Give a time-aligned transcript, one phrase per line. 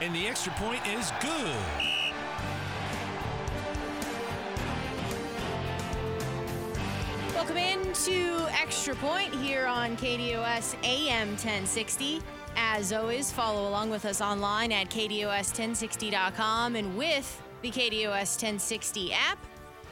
[0.00, 1.56] And the extra point is good.
[7.34, 12.20] Welcome into Extra Point here on KDUS AM 1060.
[12.56, 19.38] As always, follow along with us online at KDUS1060.com and with the KDUS 1060 app.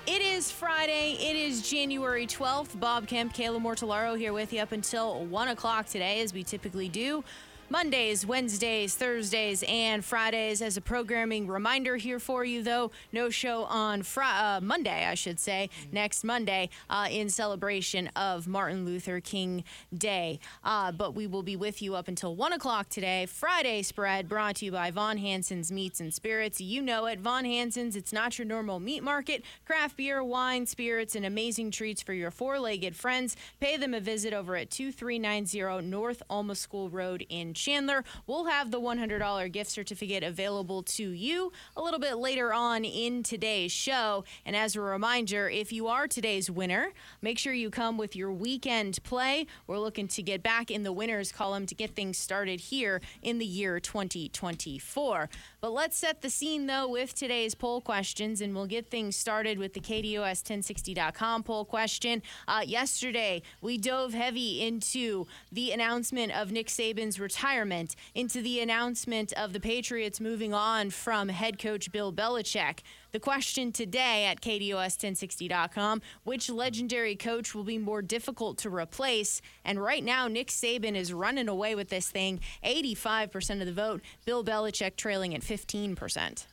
[0.06, 1.16] It is Friday.
[1.18, 2.78] It is January 12th.
[2.78, 6.88] Bob Kemp, Kayla Mortellaro here with you up until 1 o'clock today, as we typically
[6.88, 7.24] do.
[7.68, 12.92] Mondays, Wednesdays, Thursdays, and Fridays as a programming reminder here for you, though.
[13.12, 18.46] No show on Fri- uh, Monday, I should say, next Monday, uh, in celebration of
[18.46, 20.38] Martin Luther King Day.
[20.62, 23.26] Uh, but we will be with you up until 1 o'clock today.
[23.26, 26.60] Friday spread brought to you by Von Hansen's Meats and Spirits.
[26.60, 27.18] You know it.
[27.18, 29.42] Von Hansen's, it's not your normal meat market.
[29.64, 33.36] Craft beer, wine, spirits, and amazing treats for your four legged friends.
[33.58, 38.04] Pay them a visit over at 2390 North Alma School Road in Chandler.
[38.26, 43.22] We'll have the $100 gift certificate available to you a little bit later on in
[43.22, 44.24] today's show.
[44.44, 48.32] And as a reminder, if you are today's winner, make sure you come with your
[48.32, 49.46] weekend play.
[49.66, 53.38] We're looking to get back in the winners column to get things started here in
[53.38, 55.28] the year 2024.
[55.66, 59.58] But let's set the scene though with today's poll questions, and we'll get things started
[59.58, 62.22] with the KDUS1060.com poll question.
[62.46, 69.32] Uh, yesterday, we dove heavy into the announcement of Nick Saban's retirement, into the announcement
[69.32, 72.82] of the Patriots moving on from head coach Bill Belichick.
[73.16, 79.40] The question today at KDUS1060.com which legendary coach will be more difficult to replace?
[79.64, 84.02] And right now, Nick Saban is running away with this thing 85% of the vote,
[84.26, 86.44] Bill Belichick trailing at 15%.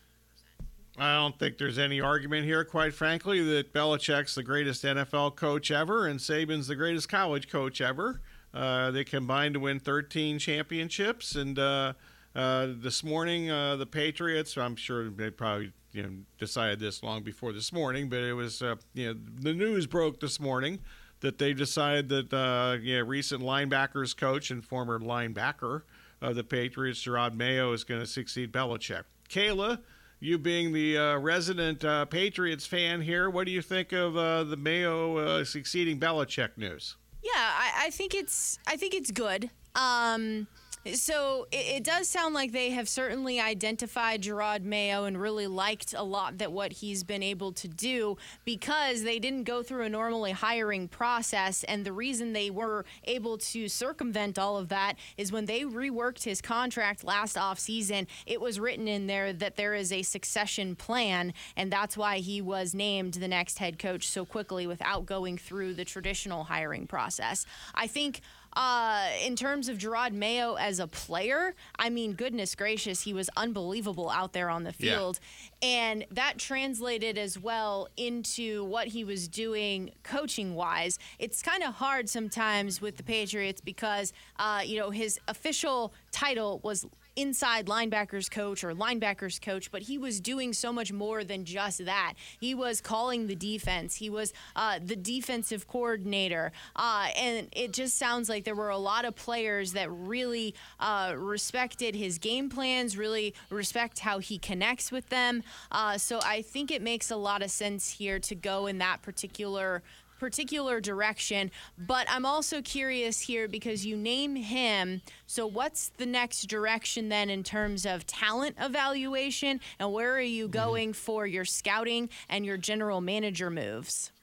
[0.98, 5.70] I don't think there's any argument here, quite frankly, that Belichick's the greatest NFL coach
[5.70, 8.22] ever and Saban's the greatest college coach ever.
[8.54, 11.92] Uh, they combined to win 13 championships, and uh,
[12.34, 14.58] uh, this morning uh, the Patriots.
[14.58, 18.62] I'm sure they probably you know decided this long before this morning, but it was
[18.62, 20.80] uh, you know the news broke this morning
[21.22, 25.84] that they decided that uh, you know, recent linebackers coach and former linebacker
[26.22, 29.04] of the Patriots, Jerod Mayo, is going to succeed Belichick.
[29.30, 29.80] Kayla
[30.24, 34.46] you being the uh, resident uh, Patriots fan here, what do you think of uh,
[34.46, 36.96] the Mayo uh, succeeding Belichick news?
[37.22, 39.50] Yeah, I, I think it's I think it's good.
[39.76, 40.48] Um,
[40.94, 45.94] so it, it, does sound like they have certainly identified Jerod Mayo and really liked
[45.94, 49.90] a lot that what he's been able to do because they didn't go through a
[49.90, 51.64] normally hiring process.
[51.64, 56.24] And the reason they were able to circumvent all of that is when they reworked
[56.24, 61.34] his contract last offseason, it was written in there that there is a succession plan.
[61.56, 65.76] And that's why he was named the next head coach so quickly without going through
[65.76, 67.46] the traditional hiring process.
[67.74, 68.22] I think
[68.56, 73.30] uh, in terms of Jerod Mayo as a player, I mean, goodness gracious, he was
[73.36, 75.20] unbelievable out there on the field.
[75.62, 75.68] Yeah.
[75.68, 81.00] And that translated as well into what he was doing coaching wise.
[81.20, 86.60] It's kind of hard sometimes with the Patriots because, uh, you know, his official title
[86.64, 86.86] was
[87.16, 91.86] inside linebackers coach or linebackers coach, but he was doing so much more than just
[91.86, 92.14] that.
[92.40, 96.52] He was calling the defense, he was uh, the defensive coordinator.
[96.76, 101.14] Uh, and it just sounds like there were a lot of players that really uh,
[101.16, 105.44] respected his game plans, really respect how he connects with them.
[105.72, 109.02] Uh, so I think it makes a lot of sense here to go in that
[109.02, 109.84] particular
[110.24, 111.52] particular direction.
[111.78, 115.02] But I'm also curious here because you name him.
[115.28, 119.60] So, what's the next direction then in terms of talent evaluation?
[119.80, 120.54] And where are you mm-hmm.
[120.54, 124.14] going for your scouting and your general manager moves?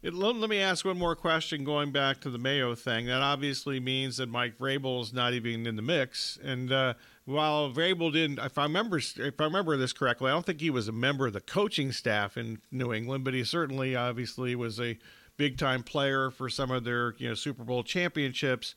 [0.00, 3.06] It, let, let, me ask one more question going back to the Mayo thing.
[3.06, 6.38] That obviously means that Mike Vrabel is not even in the mix.
[6.42, 10.46] And uh, while Vrabel didn't, if I remember, if I remember this correctly, I don't
[10.46, 13.96] think he was a member of the coaching staff in New England, but he certainly,
[13.96, 14.96] obviously, was a
[15.36, 18.76] big time player for some of their you know Super Bowl championships.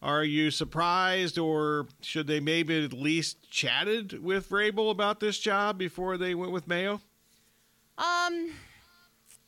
[0.00, 5.78] Are you surprised, or should they maybe at least chatted with Vrabel about this job
[5.78, 7.00] before they went with Mayo?
[7.98, 8.52] Um,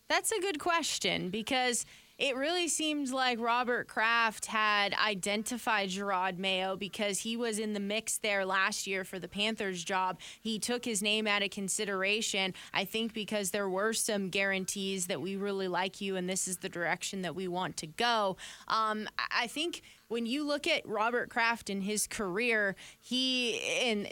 [0.08, 1.86] that's a good question because
[2.16, 7.80] It really seemed like Robert Kraft had identified Jerod Mayo because he was in the
[7.80, 10.20] mix there last year for the Panthers job.
[10.40, 15.20] He took his name out of consideration, I think, because there were some guarantees that
[15.20, 18.36] we really like you and this is the direction that we want to go.
[18.68, 24.06] Um, I think when you look at Robert Kraft and his career, he in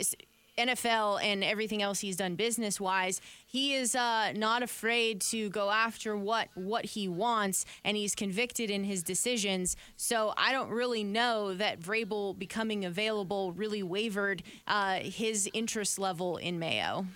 [0.59, 5.71] NFL and everything else he's done business wise, he is uh, not afraid to go
[5.71, 9.77] after what what he wants, and he's convicted in his decisions.
[9.97, 16.37] So I don't really know that Vrabel becoming available really wavered uh, his interest level
[16.37, 17.07] in Mayo.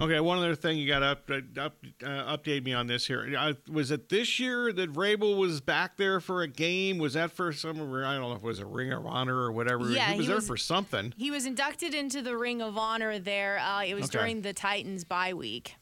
[0.00, 3.34] Okay, one other thing you got to up, up uh, update me on this here.
[3.38, 6.96] Uh, was it this year that Vrabel was back there for a game?
[6.96, 7.76] Was that for some?
[7.76, 9.90] I don't know if it was a Ring of Honor or whatever.
[9.90, 11.12] Yeah, he was he there was- for something.
[11.18, 13.58] He was inducted into the Ring of Honor there.
[13.58, 14.18] Uh, it was Okay.
[14.18, 15.74] during the Titans bye week.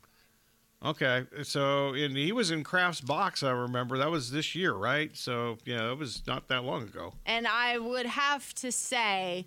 [0.84, 3.42] Okay, so and he was in Kraft's box.
[3.44, 5.16] I remember that was this year, right?
[5.16, 7.14] So yeah, it was not that long ago.
[7.26, 9.46] And I would have to say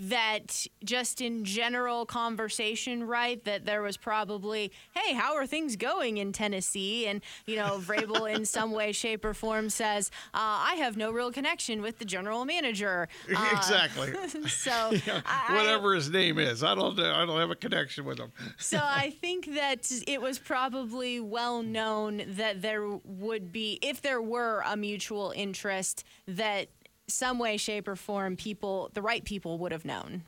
[0.00, 6.16] that just in general conversation, right, that there was probably, hey, how are things going
[6.16, 7.06] in Tennessee?
[7.06, 11.10] And, you know, Vrabel in some way, shape, or form says, uh, I have no
[11.10, 13.08] real connection with the general manager.
[13.40, 14.12] Uh, exactly.
[14.48, 16.98] so, I- I- Whatever his name is, I don't.
[16.98, 18.32] I don't have a connection with him.
[18.58, 24.20] so I think that it was probably well known that there would be, if there
[24.20, 26.68] were a mutual interest, that
[27.10, 30.22] some way, shape, or form, people, the right people would have known.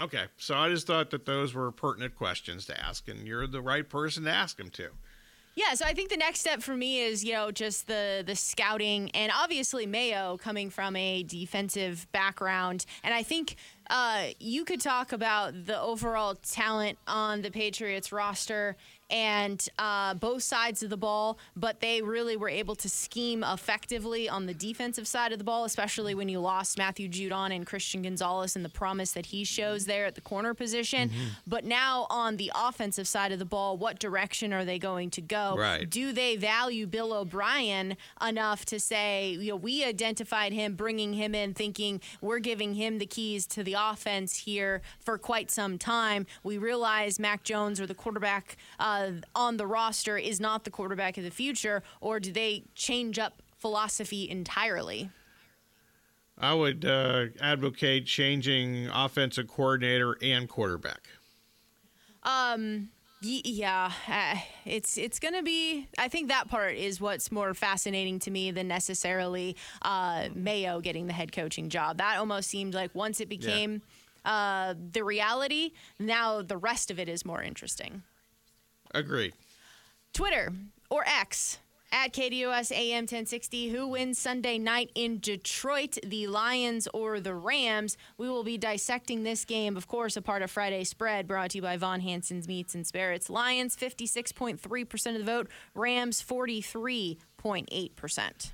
[0.00, 3.60] Okay, so I just thought that those were pertinent questions to ask, and you're the
[3.60, 4.88] right person to ask them to.
[5.54, 8.34] Yeah, so I think the next step for me is, you know, just the the
[8.34, 12.86] scouting and obviously Mayo coming from a defensive background.
[13.04, 13.56] And I think
[13.90, 18.76] uh, you could talk about the overall talent on the Patriots roster
[19.12, 24.26] and uh, both sides of the ball, but they really were able to scheme effectively
[24.26, 28.00] on the defensive side of the ball, especially when you lost Matthew Judon and Christian
[28.00, 31.10] Gonzalez and the promise that he shows there at the corner position.
[31.46, 35.20] But now on the offensive side of the ball, what direction are they going to
[35.20, 35.56] go?
[35.58, 35.88] Right.
[35.88, 41.34] Do they value Bill O'Brien enough to say, you know, we identified him, bringing him
[41.34, 46.24] in, thinking we're giving him the keys to the offense here for quite some time?
[46.42, 49.01] We realize Mac Jones or the quarterback uh,
[49.34, 53.42] on the roster is not the quarterback of the future, or do they change up
[53.58, 55.10] philosophy entirely?
[56.38, 61.02] I would uh, advocate changing offensive coordinator and quarterback.
[63.24, 65.86] Y- Yeah, uh, it's it's gonna be.
[65.96, 71.06] I think that part is what's more fascinating to me than necessarily uh, Mayo getting
[71.06, 71.98] the head coaching job.
[71.98, 73.82] That almost seemed like once it became
[74.24, 75.70] uh, the reality,
[76.00, 78.02] now the rest of it is more interesting.
[78.94, 79.32] Agreed.
[80.12, 80.52] Twitter
[80.90, 81.58] or X
[81.92, 83.70] at KDUS AM 1060.
[83.70, 87.96] Who wins Sunday night in Detroit, the Lions or the Rams?
[88.18, 91.58] We will be dissecting this game, of course, a part of Friday Spread brought to
[91.58, 93.28] you by Von Hansen's Meats and Spirits.
[93.30, 98.52] Lions 56.3% of the vote, Rams 43.8%.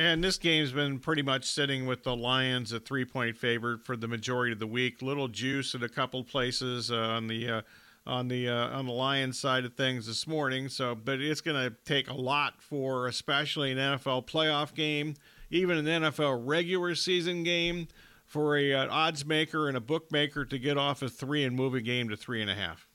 [0.00, 3.96] And this game's been pretty much sitting with the Lions a three point favorite for
[3.96, 5.02] the majority of the week.
[5.02, 7.62] Little juice in a couple places uh, on the uh,
[8.08, 10.68] on the uh, on the Lions side of things this morning.
[10.68, 15.14] So, but it's going to take a lot for, especially an NFL playoff game,
[15.50, 17.86] even an NFL regular season game,
[18.24, 21.74] for a uh, odds maker and a bookmaker to get off a three and move
[21.74, 22.87] a game to three and a half.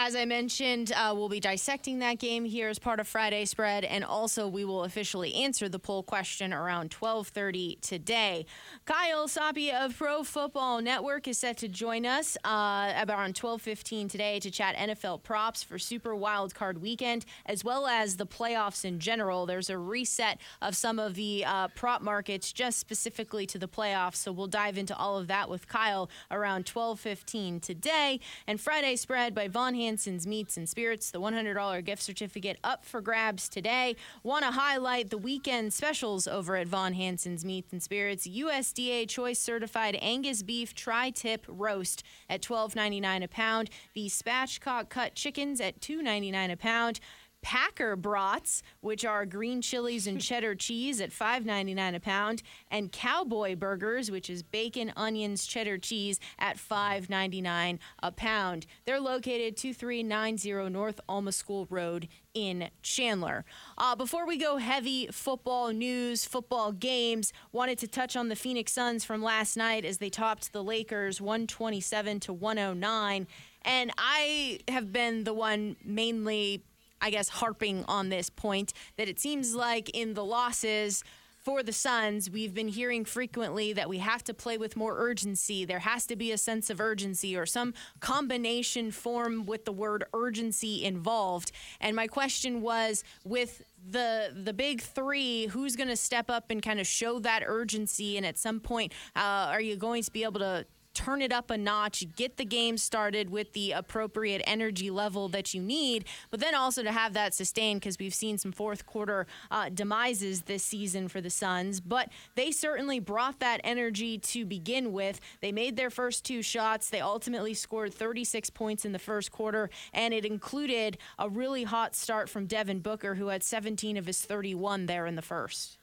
[0.00, 3.82] As I mentioned, uh, we'll be dissecting that game here as part of Friday Spread,
[3.82, 8.46] and also we will officially answer the poll question around 12:30 today.
[8.84, 14.38] Kyle Soppe of Pro Football Network is set to join us uh, around 12:15 today
[14.38, 19.00] to chat NFL props for Super Wild Card Weekend, as well as the playoffs in
[19.00, 19.46] general.
[19.46, 24.14] There's a reset of some of the uh, prop markets just specifically to the playoffs,
[24.14, 28.20] so we'll dive into all of that with Kyle around 12:15 today.
[28.46, 33.00] And Friday Spread by Von Hansen's Meats and Spirits, the $100 gift certificate up for
[33.00, 33.96] grabs today.
[34.22, 38.28] Want to highlight the weekend specials over at Von Hansen's Meats and Spirits.
[38.28, 43.70] USDA Choice Certified Angus Beef Tri-Tip Roast at $12.99 a pound.
[43.94, 47.00] The spatchcock cut chickens at $2.99 a pound.
[47.42, 53.56] Packer brats, which are green chilies and cheddar cheese at $5.99 a pound, and cowboy
[53.56, 58.66] burgers, which is bacon, onions, cheddar cheese at $5.99 a pound.
[58.84, 63.44] They're located 2390 North Alma School Road in Chandler.
[63.76, 68.72] Uh, before we go heavy football news, football games, wanted to touch on the Phoenix
[68.72, 73.26] Suns from last night as they topped the Lakers 127 to 109.
[73.62, 76.62] And I have been the one mainly
[77.00, 81.04] I guess, harping on this point that it seems like in the losses,
[81.48, 85.64] for the Suns, we've been hearing frequently that we have to play with more urgency.
[85.64, 90.04] There has to be a sense of urgency or some combination form with the word
[90.12, 91.52] urgency involved.
[91.80, 96.62] And my question was with the the big three, who's going to step up and
[96.62, 98.18] kind of show that urgency?
[98.18, 100.66] And at some point, uh, are you going to be able to
[100.98, 105.54] turn it up a notch, get the game started with the appropriate energy level that
[105.54, 109.24] you need, but then also to have that sustained because we've seen some fourth quarter
[109.52, 111.80] uh, demises this season for the Suns.
[111.80, 115.20] But they certainly brought that energy to begin with.
[115.40, 116.90] They made their first two shots.
[116.90, 121.94] They ultimately scored 36 points in the first quarter, and it included a really hot
[121.94, 125.77] start from Devin Booker, who had 17 of his 31 there in the first.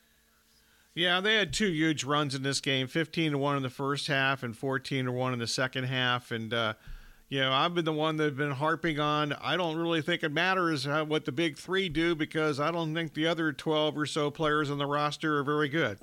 [0.96, 4.08] Yeah, they had two huge runs in this game 15 to 1 in the first
[4.08, 6.32] half and 14 to 1 in the second half.
[6.32, 6.76] And, uh,
[7.28, 9.34] you know, I've been the one that's been harping on.
[9.34, 13.14] I don't really think it matters what the big three do because I don't think
[13.14, 16.00] the other 12 or so players on the roster are very good.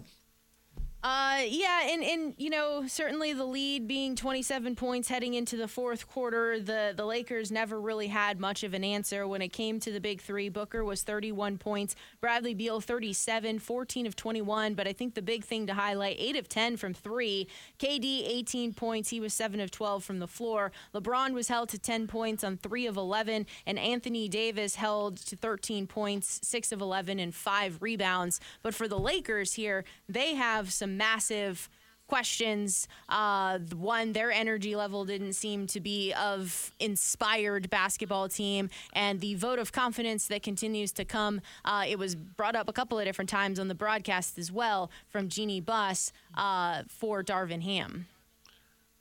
[1.05, 5.67] Uh, yeah, and, and you know certainly the lead being 27 points heading into the
[5.67, 9.81] fourth quarter, the the Lakers never really had much of an answer when it came
[9.81, 10.49] to the big three.
[10.49, 14.75] Booker was 31 points, Bradley Beal 37, 14 of 21.
[14.75, 17.49] But I think the big thing to highlight, eight of 10 from three.
[17.81, 20.71] KD 18 points, he was seven of 12 from the floor.
[20.95, 25.35] LeBron was held to 10 points on three of 11, and Anthony Davis held to
[25.35, 28.39] 13 points, six of 11, and five rebounds.
[28.63, 31.69] But for the Lakers here, they have some massive
[32.13, 32.89] questions.
[33.09, 39.35] Uh, one, their energy level didn't seem to be of inspired basketball team, and the
[39.35, 41.41] vote of confidence that continues to come.
[41.65, 44.91] Uh, it was brought up a couple of different times on the broadcast as well
[45.09, 48.07] from Jeanie Buss uh, for Darvin Ham.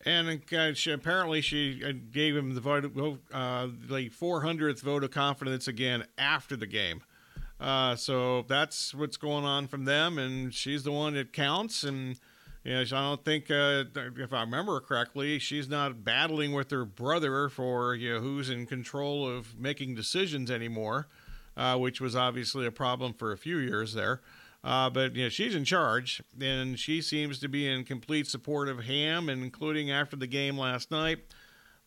[0.06, 2.86] And uh, she, apparently, she uh, gave him the vote,
[3.34, 7.04] uh, the 400th vote of confidence again after the game.
[7.62, 11.84] Uh, so that's what's going on from them, and she's the one that counts.
[11.84, 12.20] And
[12.64, 13.84] you know, I don't think, uh,
[14.18, 18.66] if I remember correctly, she's not battling with her brother for you know who's in
[18.66, 21.08] control of making decisions anymore,
[21.56, 24.22] uh, which was obviously a problem for a few years there.
[24.64, 28.70] Uh, but you know, she's in charge, and she seems to be in complete support
[28.70, 31.20] of Ham, including after the game last night.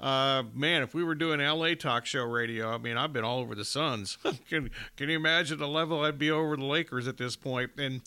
[0.01, 3.39] Uh, man, if we were doing LA talk show radio, I mean, I've been all
[3.39, 4.19] over the Suns.
[4.49, 7.71] can can you imagine the level I'd be over the Lakers at this point?
[7.79, 8.03] And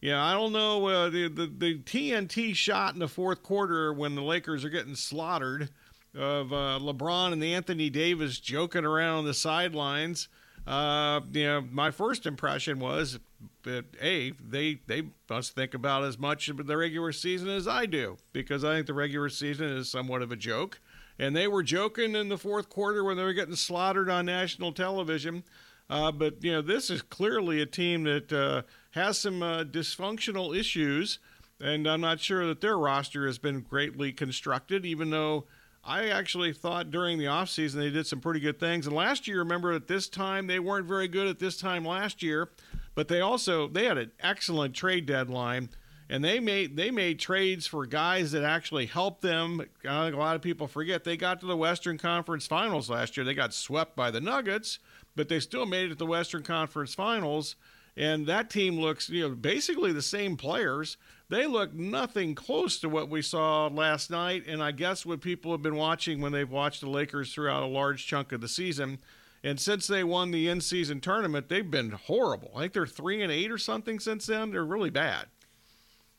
[0.00, 4.14] yeah, I don't know uh, the, the the TNT shot in the fourth quarter when
[4.14, 5.70] the Lakers are getting slaughtered
[6.14, 10.28] of uh, LeBron and Anthony Davis joking around on the sidelines.
[10.66, 13.18] Uh, you know, my first impression was
[13.62, 17.86] that a they they must think about as much of the regular season as I
[17.86, 20.80] do because I think the regular season is somewhat of a joke
[21.18, 24.72] and they were joking in the fourth quarter when they were getting slaughtered on national
[24.72, 25.42] television.
[25.90, 30.56] Uh, but you know, this is clearly a team that uh, has some uh, dysfunctional
[30.56, 31.18] issues,
[31.60, 34.84] and I'm not sure that their roster has been greatly constructed.
[34.84, 35.46] Even though
[35.84, 38.86] I actually thought during the offseason they did some pretty good things.
[38.86, 42.22] And last year, remember at this time they weren't very good at this time last
[42.22, 42.50] year,
[42.94, 45.70] but they also they had an excellent trade deadline
[46.10, 49.60] and they made they made trades for guys that actually helped them.
[49.86, 53.16] I think a lot of people forget they got to the Western Conference Finals last
[53.16, 53.24] year.
[53.24, 54.78] They got swept by the Nuggets,
[55.14, 57.56] but they still made it to the Western Conference Finals.
[57.96, 60.96] And that team looks, you know, basically the same players.
[61.30, 64.44] They look nothing close to what we saw last night.
[64.46, 67.66] And I guess what people have been watching when they've watched the Lakers throughout a
[67.66, 68.98] large chunk of the season.
[69.42, 72.52] And since they won the in-season tournament, they've been horrible.
[72.54, 74.52] I think they're three and eight or something since then.
[74.52, 75.26] They're really bad.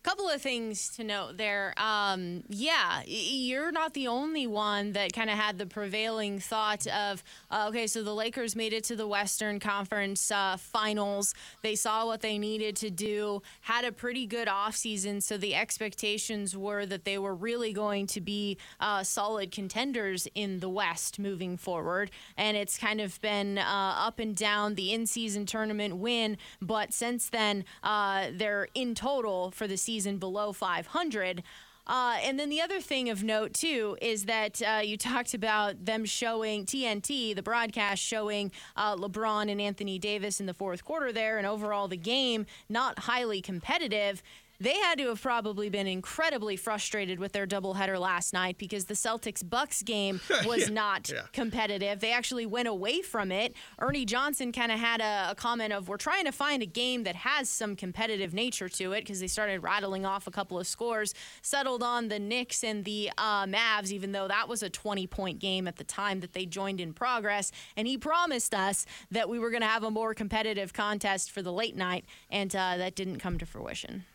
[0.10, 1.76] Couple of things to note there.
[1.78, 7.24] Um, yeah, you're not the only one that kind of had the prevailing thought of,
[7.52, 11.36] uh, okay, so the Lakers made it to the Western Conference uh, Finals.
[11.62, 16.58] They saw what they needed to do, had a pretty good offseason, so the expectations
[16.58, 21.56] were that they were really going to be uh, solid contenders in the West moving
[21.56, 22.10] forward.
[22.36, 26.94] And it's kind of been uh, up and down the in season tournament win, but
[26.94, 31.44] since then, uh, they're in total for the season season below 500.
[31.86, 35.84] Uh, and then the other thing of note, too, is that uh, you talked about
[35.86, 41.12] them showing TNT, the broadcast showing uh, LeBron and Anthony Davis in the fourth quarter
[41.12, 44.24] there, and overall the game not highly competitive
[44.60, 48.94] they had to have probably been incredibly frustrated with their doubleheader last night because the
[48.94, 51.22] Celtics Bucks game was Yeah, not yeah.
[51.32, 52.00] competitive.
[52.00, 53.56] They actually went away from it.
[53.80, 57.04] Ernie Johnson kind of had a, a comment of, We're trying to find a game
[57.04, 60.68] that has some competitive nature to it because they started rattling off a couple of
[60.68, 65.08] scores, settled on the Knicks and the uh, Mavs, even though that was a 20
[65.08, 67.52] point game at the time that they joined in progress.
[67.78, 71.42] And he promised us that we were going to have a more competitive contest for
[71.42, 74.06] the late night, and uh, that didn't come to fruition.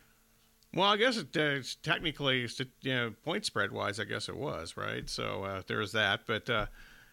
[0.74, 2.48] Well, I guess it, uh, it's technically,
[2.82, 5.08] you know, point spread wise, I guess it was, right?
[5.08, 6.22] So uh, there's that.
[6.26, 6.66] But uh,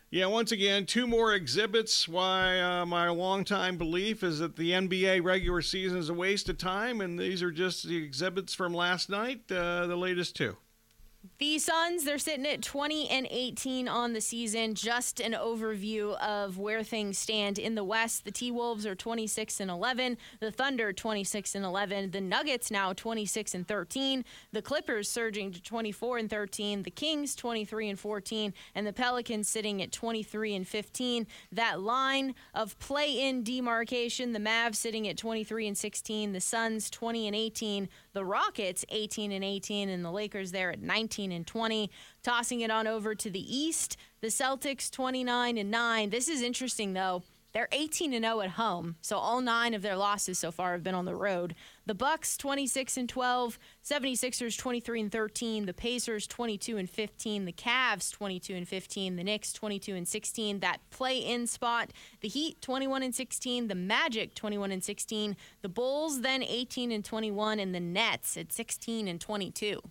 [0.10, 2.08] yeah, once again, two more exhibits.
[2.08, 6.58] Why uh, my longtime belief is that the NBA regular season is a waste of
[6.58, 10.58] time, and these are just the exhibits from last night, uh, the latest two.
[11.37, 14.73] The Suns, they're sitting at 20 and 18 on the season.
[14.73, 18.25] Just an overview of where things stand in the West.
[18.25, 20.17] The T Wolves are 26 and 11.
[20.39, 22.11] The Thunder 26 and 11.
[22.11, 24.25] The Nuggets now 26 and 13.
[24.51, 26.83] The Clippers surging to 24 and 13.
[26.83, 31.27] The Kings 23 and 14, and the Pelicans sitting at 23 and 15.
[31.51, 34.33] That line of play-in demarcation.
[34.33, 36.33] The Mavs sitting at 23 and 16.
[36.33, 37.89] The Suns 20 and 18.
[38.13, 41.89] The Rockets 18 and 18, and the Lakers there at 19 and 20.
[42.24, 46.10] Tossing it on over to the East, the Celtics 29 and 9.
[46.10, 47.24] This is interesting though.
[47.53, 50.84] They're 18 and 0 at home, so all nine of their losses so far have
[50.84, 51.53] been on the road.
[51.86, 57.51] The Bucks 26 and 12, 76ers 23 and 13, the Pacers 22 and 15, the
[57.51, 60.60] Cavs 22 and 15, the Knicks 22 and 16.
[60.62, 61.91] That play-in spot,
[62.22, 67.03] the Heat 21 and 16, the Magic 21 and 16, the Bulls then 18 and
[67.03, 69.82] 21, and the Nets at 16 and 22.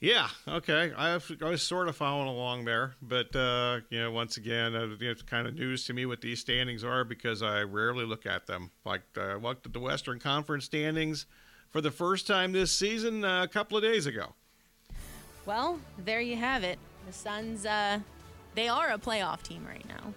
[0.00, 0.92] Yeah, okay.
[0.96, 4.94] I, I was sort of following along there, but uh, you know, once again, uh,
[5.00, 8.46] it's kind of news to me what these standings are because I rarely look at
[8.46, 8.70] them.
[8.84, 11.26] Like uh, I looked at the Western Conference standings
[11.70, 14.34] for the first time this season uh, a couple of days ago.
[15.46, 16.78] Well, there you have it.
[17.06, 17.98] The Suns, uh,
[18.54, 20.12] they are a playoff team right now.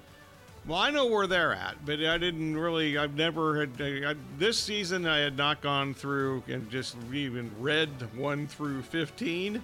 [0.68, 2.98] Well, I know where they're at, but I didn't really.
[2.98, 5.08] I've never had I, this season.
[5.08, 9.63] I had not gone through and just even read one through fifteen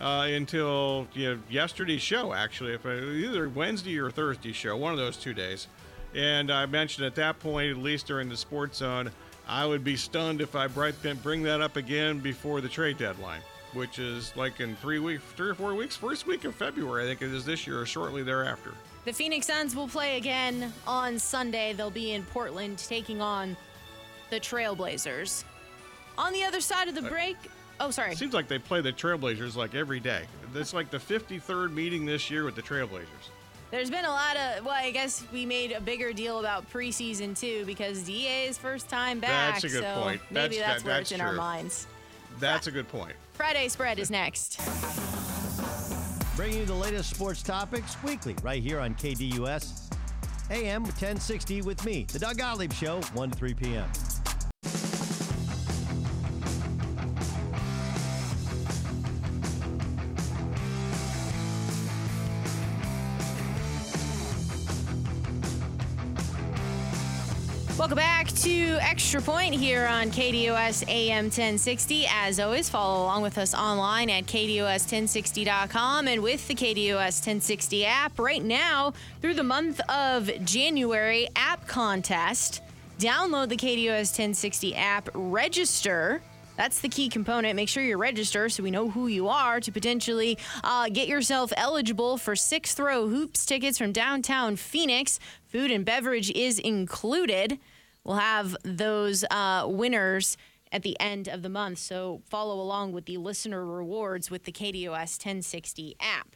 [0.00, 2.32] uh, until you know yesterday's show.
[2.32, 5.66] Actually, if I, either Wednesday or Thursday show, one of those two days.
[6.14, 9.12] And I mentioned at that point, at least during the sports zone,
[9.46, 13.42] I would be stunned if I bri- bring that up again before the trade deadline,
[13.74, 17.06] which is like in three weeks, three or four weeks, first week of February, I
[17.06, 18.72] think it is this year, or shortly thereafter.
[19.04, 21.72] The Phoenix Suns will play again on Sunday.
[21.72, 23.56] They'll be in Portland taking on
[24.28, 25.44] the Trailblazers.
[26.18, 27.36] On the other side of the uh, break,
[27.80, 28.12] oh, sorry.
[28.12, 30.24] It seems like they play the Trailblazers like every day.
[30.54, 33.06] It's like the 53rd meeting this year with the Trailblazers.
[33.70, 37.38] There's been a lot of, well, I guess we made a bigger deal about preseason
[37.38, 39.54] too because DA's first time back.
[39.54, 40.20] That's a good so point.
[40.30, 41.86] Maybe That's- that's, that- where it's in our minds.
[42.38, 43.14] That's a good point.
[43.34, 44.60] Friday spread is next.
[46.40, 49.92] Bringing you the latest sports topics weekly right here on KDUS.
[50.50, 53.84] AM 1060 with me, The Doug Gottlieb Show, 1 to 3 p.m.
[68.40, 72.06] to Extra Point here on KDUS AM 1060.
[72.08, 78.18] As always, follow along with us online at KDUS1060.com and with the KDUS 1060 app.
[78.18, 82.62] Right now, through the month of January, app contest.
[82.98, 86.22] Download the KDUS 1060 app, register.
[86.56, 87.56] That's the key component.
[87.56, 91.52] Make sure you register so we know who you are to potentially uh, get yourself
[91.58, 95.20] eligible for sixth row hoops tickets from downtown Phoenix.
[95.48, 97.58] Food and beverage is included.
[98.10, 100.36] We'll have those uh, winners
[100.72, 101.78] at the end of the month.
[101.78, 106.34] So follow along with the listener rewards with the KDUS 1060 app.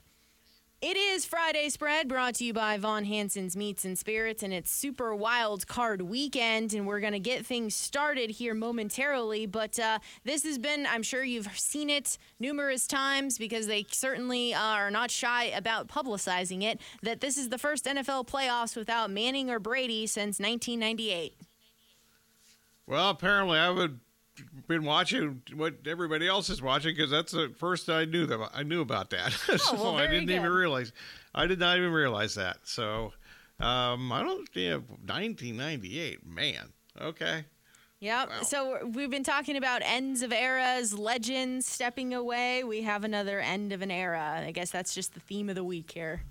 [0.81, 4.71] It is Friday Spread brought to you by Von Hansen's Meats and Spirits, and it's
[4.71, 9.47] Super Wild Card Weekend, and we're going to get things started here momentarily.
[9.47, 14.55] But uh, this has been, I'm sure you've seen it numerous times because they certainly
[14.55, 19.51] are not shy about publicizing it, that this is the first NFL playoffs without Manning
[19.51, 21.35] or Brady since 1998.
[22.87, 24.01] Well, apparently I would
[24.67, 28.63] been watching what everybody else is watching because that's the first I knew that I
[28.63, 29.33] knew about that.
[29.33, 30.93] so Oh, well, I didn't even realize.
[31.35, 32.59] I did not even realize that.
[32.65, 33.13] So
[33.61, 34.49] um, I don't.
[34.55, 36.27] Yeah, 1998.
[36.27, 36.73] Man.
[37.01, 37.45] Okay.
[38.01, 38.29] Yep.
[38.29, 38.43] Wow.
[38.43, 42.63] So we've been talking about ends of eras, legends stepping away.
[42.65, 44.43] We have another end of an era.
[44.47, 46.23] I guess that's just the theme of the week here.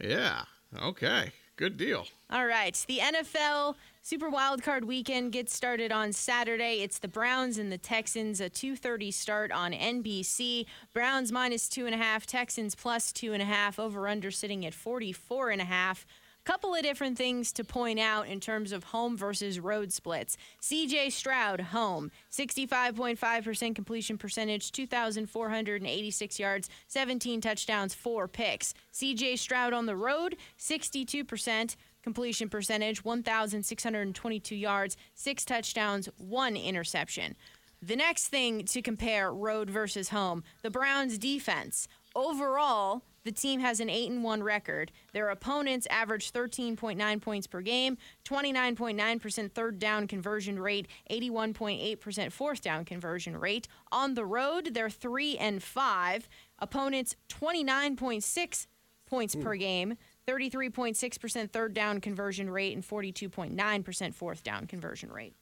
[0.00, 0.44] Yeah.
[0.80, 1.32] Okay.
[1.56, 2.06] Good deal.
[2.30, 2.84] All right.
[2.86, 6.80] The NFL Super Wildcard Weekend gets started on Saturday.
[6.82, 10.66] It's the Browns and the Texans, a 2:30 start on NBC.
[10.92, 13.78] Browns minus two and a half, Texans plus two and a half.
[13.78, 16.04] Over under sitting at 44 and a half
[16.48, 20.38] couple of different things to point out in terms of home versus road splits.
[20.62, 28.72] CJ Stroud, home, 65.5% completion percentage, 2,486 yards, 17 touchdowns, four picks.
[28.94, 37.36] CJ Stroud on the road, 62% completion percentage, 1,622 yards, six touchdowns, one interception.
[37.80, 41.86] The next thing to compare road versus home the Browns defense.
[42.14, 44.90] Overall, the team has an 8 and 1 record.
[45.12, 52.84] Their opponents average 13.9 points per game, 29.9% third down conversion rate, 81.8% fourth down
[52.84, 53.68] conversion rate.
[53.92, 56.28] On the road, they're 3 and 5.
[56.58, 58.66] Opponents 29.6
[59.06, 59.60] points per hmm.
[59.60, 59.96] game,
[60.28, 65.34] 33.6% third down conversion rate and 42.9% fourth down conversion rate.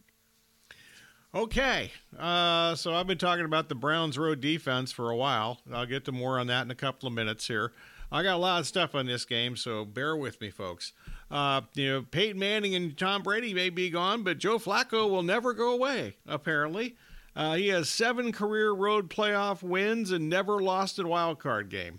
[1.34, 5.58] Okay, uh, so I've been talking about the Browns' road defense for a while.
[5.70, 7.72] I'll get to more on that in a couple of minutes here.
[8.10, 10.92] I got a lot of stuff on this game, so bear with me, folks.
[11.30, 15.24] Uh, you know, Peyton Manning and Tom Brady may be gone, but Joe Flacco will
[15.24, 16.16] never go away.
[16.26, 16.96] Apparently,
[17.34, 21.98] uh, he has seven career road playoff wins and never lost a wild card game.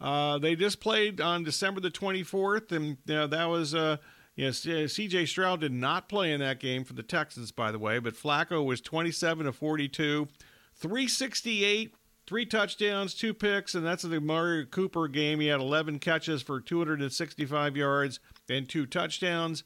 [0.00, 3.96] Uh, they just played on December the 24th, and you know, that was uh,
[4.38, 5.26] Yes, C.J.
[5.26, 8.64] Stroud did not play in that game for the Texans, by the way, but Flacco
[8.64, 10.28] was 27 of 42,
[10.76, 11.92] 368,
[12.24, 15.40] three touchdowns, two picks, and that's the Amari Cooper game.
[15.40, 19.64] He had 11 catches for 265 yards and two touchdowns.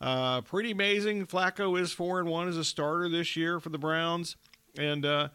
[0.00, 1.26] Uh, pretty amazing.
[1.26, 4.36] Flacco is four and one as a starter this year for the Browns,
[4.78, 5.30] and uh,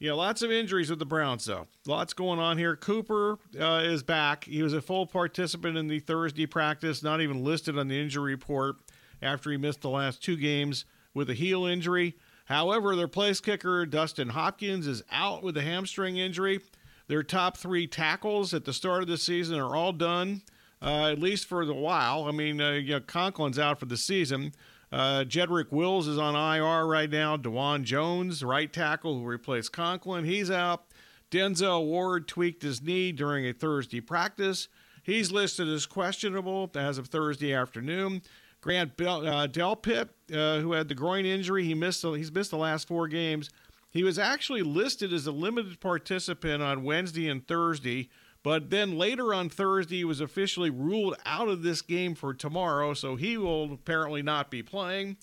[0.00, 1.66] yeah, lots of injuries with the Browns, though.
[1.86, 2.74] Lots going on here.
[2.74, 4.44] Cooper uh, is back.
[4.44, 8.32] He was a full participant in the Thursday practice, not even listed on the injury
[8.32, 8.76] report
[9.20, 12.16] after he missed the last two games with a heel injury.
[12.46, 16.60] However, their place kicker, Dustin Hopkins, is out with a hamstring injury.
[17.06, 20.40] Their top three tackles at the start of the season are all done,
[20.80, 22.24] uh, at least for the while.
[22.24, 24.54] I mean, uh, you know, Conklin's out for the season.
[24.92, 27.36] Uh, Jedrick Wills is on IR right now.
[27.36, 30.84] Dawand Jones, right tackle, who replaced Conklin, he's out.
[31.30, 34.68] Denzel Ward tweaked his knee during a Thursday practice.
[35.02, 38.22] He's listed as questionable as of Thursday afternoon.
[38.60, 42.02] Grant Bel- uh, Delpit, uh, who had the groin injury, he missed.
[42.02, 43.48] He's missed the last four games.
[43.90, 48.08] He was actually listed as a limited participant on Wednesday and Thursday
[48.42, 52.94] but then later on Thursday, he was officially ruled out of this game for tomorrow,
[52.94, 55.16] so he will apparently not be playing.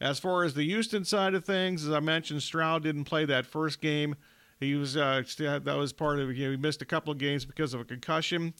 [0.00, 3.46] As far as the Houston side of things, as I mentioned, Stroud didn't play that
[3.46, 4.16] first game.
[4.58, 7.44] He was uh, that was part of you know, he missed a couple of games
[7.44, 8.54] because of a concussion,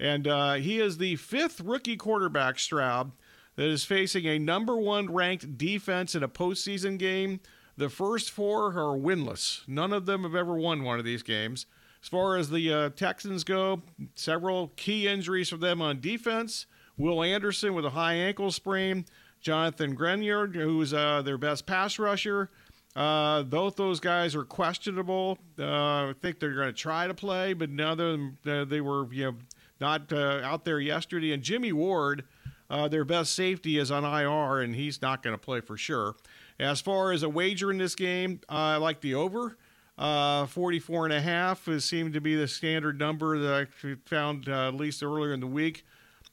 [0.00, 3.12] and uh, he is the fifth rookie quarterback Stroud
[3.56, 7.40] that is facing a number one ranked defense in a postseason game.
[7.76, 9.66] The first four are winless.
[9.68, 11.66] None of them have ever won one of these games.
[12.02, 13.82] As far as the uh, Texans go,
[14.14, 16.66] several key injuries for them on defense.
[16.96, 19.04] Will Anderson with a high ankle sprain.
[19.40, 22.50] Jonathan Greenard, who's uh, their best pass rusher.
[22.96, 25.38] Uh, both those guys are questionable.
[25.58, 25.64] Uh,
[26.08, 29.24] I think they're going to try to play, but none now they they were you
[29.26, 29.34] know
[29.80, 31.32] not uh, out there yesterday.
[31.32, 32.24] And Jimmy Ward,
[32.68, 36.16] uh, their best safety, is on IR, and he's not going to play for sure.
[36.58, 39.56] As far as a wager in this game, I like the over.
[39.98, 44.68] Uh, 44 and a half seemed to be the standard number that I found uh,
[44.68, 45.84] at least earlier in the week.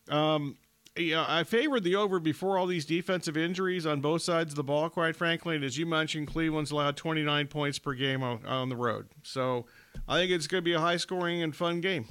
[0.07, 0.57] Um,
[0.97, 4.63] yeah, I favored the over before all these defensive injuries on both sides of the
[4.63, 5.55] ball, quite frankly.
[5.55, 9.07] And as you mentioned, Cleveland's allowed 29 points per game on, on the road.
[9.23, 9.65] So
[10.07, 12.05] I think it's going to be a high scoring and fun game.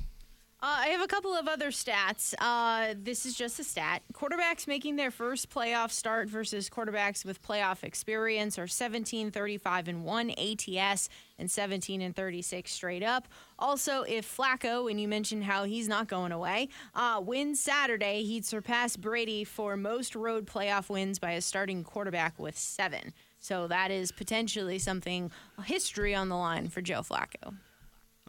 [0.64, 2.32] Uh, I have a couple of other stats.
[2.38, 4.00] Uh, this is just a stat.
[4.14, 10.04] Quarterbacks making their first playoff start versus quarterbacks with playoff experience are 17, 35, and
[10.06, 13.28] 1 ATS and 17 and 36 straight up.
[13.58, 18.46] Also, if Flacco, and you mentioned how he's not going away, uh, wins Saturday, he'd
[18.46, 23.12] surpass Brady for most road playoff wins by a starting quarterback with seven.
[23.38, 25.30] So that is potentially something,
[25.66, 27.54] history on the line for Joe Flacco.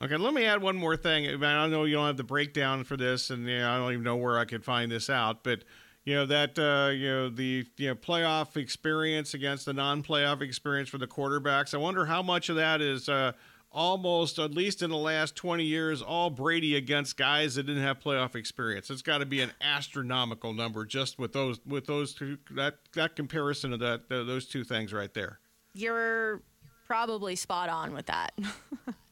[0.01, 1.41] Okay, let me add one more thing.
[1.41, 4.03] I know you don't have the breakdown for this, and you know, I don't even
[4.03, 5.43] know where I could find this out.
[5.43, 5.63] But
[6.03, 10.89] you know that uh, you know the you know playoff experience against the non-playoff experience
[10.89, 11.73] for the quarterbacks.
[11.73, 13.31] I wonder how much of that is uh,
[13.71, 18.01] almost, at least in the last twenty years, all Brady against guys that didn't have
[18.01, 18.89] playoff experience.
[18.89, 23.15] It's got to be an astronomical number just with those with those two that that
[23.15, 25.39] comparison of that those two things right there.
[25.73, 26.41] You're
[26.85, 28.33] probably spot on with that.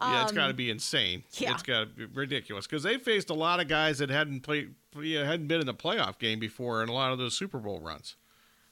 [0.00, 1.24] yeah, it's got to be insane.
[1.32, 1.52] yeah.
[1.52, 4.74] It's got to be ridiculous because they faced a lot of guys that hadn't played,
[5.00, 7.80] yeah, hadn't been in the playoff game before in a lot of those Super Bowl
[7.80, 8.16] runs.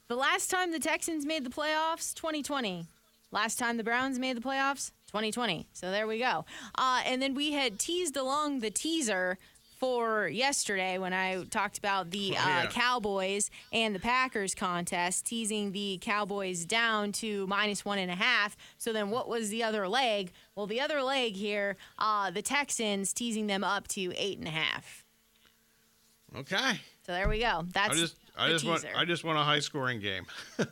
[0.07, 2.85] The last time the Texans made the playoffs, 2020.
[3.31, 5.67] Last time the Browns made the playoffs, 2020.
[5.73, 6.45] So there we go.
[6.75, 9.37] Uh, and then we had teased along the teaser
[9.79, 12.67] for yesterday when I talked about the Oh, uh, yeah.
[12.67, 18.57] Cowboys and the Packers contest, teasing the Cowboys down to minus one and a half.
[18.77, 20.31] So then what was the other leg?
[20.55, 24.51] Well, the other leg here, uh, the Texans teasing them up to eight and a
[24.51, 25.05] half.
[26.35, 26.79] Okay.
[27.05, 27.63] So there we go.
[27.73, 28.93] That's I just I just want teaser.
[28.95, 30.25] I just want a high scoring game.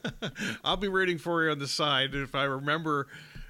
[0.64, 3.08] I'll be rooting for you on the side if I remember.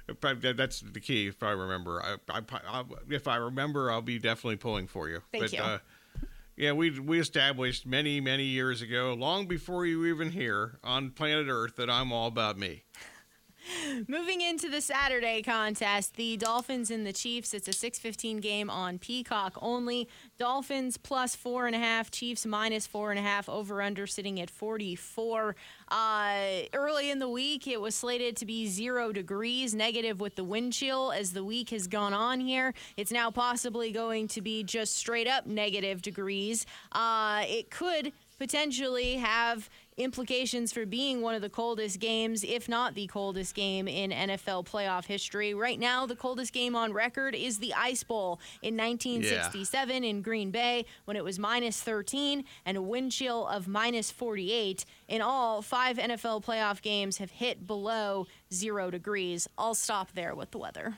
[0.08, 1.26] If I, that- that's the key.
[1.28, 5.22] If I remember, I, I, I, if I remember, I'll be definitely pulling for you.
[5.32, 5.60] Thank but, you.
[5.60, 5.78] Uh,
[6.56, 11.10] yeah, we we established many many years ago, long before you were even here on
[11.10, 12.84] planet Earth, that I'm all about me.
[14.08, 17.54] Moving into the Saturday contest, the Dolphins and the Chiefs.
[17.54, 20.08] It's a 6:15 game on Peacock only.
[20.38, 23.48] Dolphins plus four and a half, Chiefs minus four and a half.
[23.48, 25.56] Over under sitting at 44.
[25.88, 26.38] Uh,
[26.72, 30.72] early in the week, it was slated to be zero degrees, negative with the wind
[30.72, 31.12] chill.
[31.12, 35.26] As the week has gone on here, it's now possibly going to be just straight
[35.28, 36.66] up negative degrees.
[36.92, 42.94] Uh, it could potentially have implications for being one of the coldest games, if not
[42.94, 45.54] the coldest game in NFL playoff history.
[45.54, 50.50] Right now, the coldest game on record is the Ice Bowl in 1967 in Green
[50.50, 54.84] Bay when it was minus 13 and a wind chill of minus 48.
[55.08, 59.48] In all, five NFL playoff games have hit below zero degrees.
[59.56, 60.96] I'll stop there with the weather.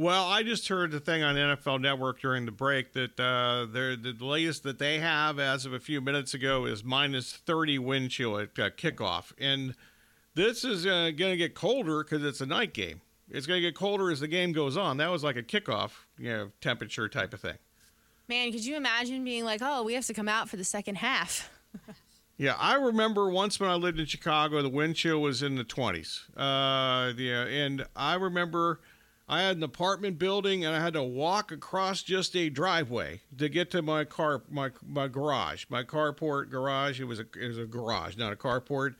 [0.00, 3.96] Well, I just heard the thing on NFL Network during the break that uh, they're,
[3.96, 8.10] the latest that they have as of a few minutes ago is minus 30 wind
[8.10, 9.34] chill at uh, kickoff.
[9.38, 9.74] And
[10.34, 13.02] this is uh, going to get colder because it's a night game.
[13.28, 14.96] It's going to get colder as the game goes on.
[14.96, 17.58] That was like a kickoff, you know, temperature type of thing.
[18.26, 20.94] Man, could you imagine being like, oh, we have to come out for the second
[20.94, 21.50] half?
[22.40, 25.62] Yeah, I remember once when I lived in Chicago, the wind chill was in the
[25.62, 26.22] 20s.
[26.34, 28.80] Uh, yeah, and I remember
[29.32, 33.48] I had an apartment building and I had to walk across just a driveway to
[33.48, 37.00] get to my car, my my garage, my carport garage.
[37.00, 38.96] It was a it was a garage, not a carport.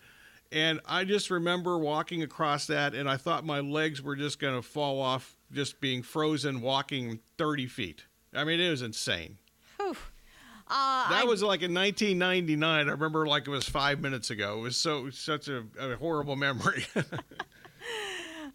[0.52, 4.54] And I just remember walking across that, and I thought my legs were just going
[4.56, 8.04] to fall off, just being frozen, walking 30 feet.
[8.34, 9.38] I mean, it was insane.
[9.78, 9.96] Whew.
[10.68, 12.88] Uh, That I- was like in 1999.
[12.88, 14.58] I remember like it was five minutes ago.
[14.58, 16.84] It was so such a, a horrible memory.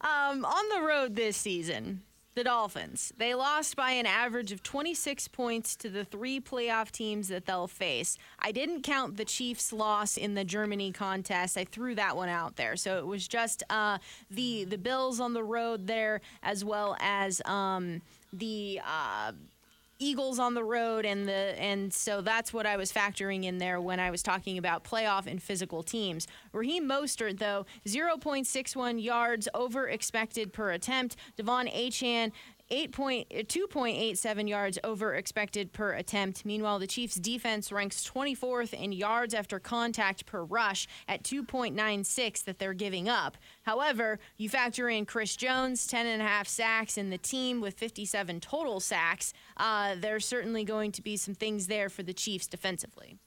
[0.02, 2.02] Um, on the road this season,
[2.36, 7.30] the Dolphins, they lost by an average of 26 points to the three playoff teams
[7.30, 8.18] that they'll face.
[8.40, 11.58] I didn't count the Chiefs' loss in the Germany contest.
[11.58, 12.76] I threw that one out there.
[12.76, 17.42] So it was just uh, the the Bills on the road there, as well as
[17.46, 18.02] um,
[18.34, 18.82] the.
[18.86, 19.32] Uh,
[20.00, 23.80] Eagles on the road and the and so that's what I was factoring in there
[23.80, 26.28] when I was talking about playoff and physical teams.
[26.52, 31.16] Raheem Mostert though 0.61 yards over expected per attempt.
[31.38, 32.34] De'Von Achane 8 point,
[32.72, 36.46] 2.87 yards over expected per attempt.
[36.46, 42.60] Meanwhile, the Chiefs' defense ranks 24th in yards after contact per rush at 2.96 that
[42.60, 43.38] they're giving up.
[43.64, 47.76] However, you factor in Chris Jones, 10 and a half sacks, and the team with
[47.76, 49.34] 57 total sacks.
[49.58, 53.18] Uh, there's certainly going to be some things there for the Chiefs defensively.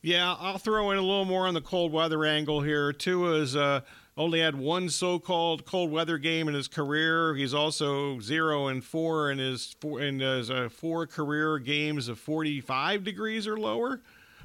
[0.00, 2.92] yeah, I'll throw in a little more on the cold weather angle here.
[2.92, 3.80] Tua's uh,
[4.18, 7.36] only had one so-called cold weather game in his career.
[7.36, 12.18] He's also zero and four in his four in his uh, four career games of
[12.18, 14.02] 45 degrees or lower.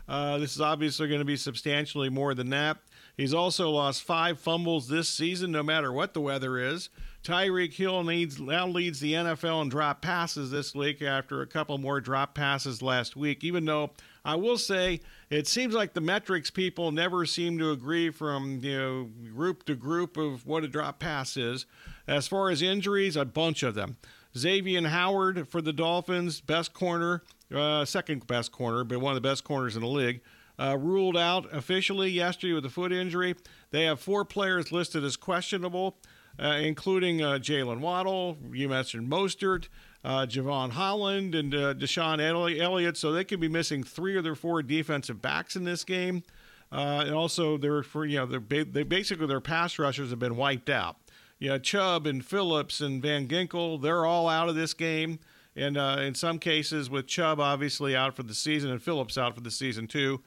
[0.07, 2.77] Uh, this is obviously going to be substantially more than that.
[3.17, 6.89] He's also lost five fumbles this season, no matter what the weather is.
[7.23, 11.77] Tyreek Hill needs, now leads the NFL in drop passes this week after a couple
[11.77, 13.91] more drop passes last week, even though
[14.25, 18.77] I will say it seems like the metrics people never seem to agree from you
[18.77, 21.65] know group to group of what a drop pass is.
[22.07, 23.97] As far as injuries, a bunch of them.
[24.37, 29.27] Xavier Howard for the Dolphins, best corner, uh, second best corner, but one of the
[29.27, 30.21] best corners in the league.
[30.59, 33.35] Uh, ruled out officially yesterday with a foot injury.
[33.71, 35.97] They have four players listed as questionable,
[36.39, 39.67] uh, including uh, Jaylen Waddle, you mentioned Mostert,
[40.03, 42.19] uh, Jevon Holland, and uh, DeShon
[42.59, 42.97] Elliott.
[42.97, 46.23] So they could be missing three of their four defensive backs in this game.
[46.71, 50.19] Uh, and also, they're for you know they're ba- they basically their pass rushers have
[50.19, 50.97] been wiped out.
[51.39, 55.19] Know, Chubb and Phillips and Van Ginkel, they're all out of this game.
[55.55, 59.35] And uh, in some cases, with Chubb obviously out for the season and Phillips out
[59.35, 60.21] for the season too.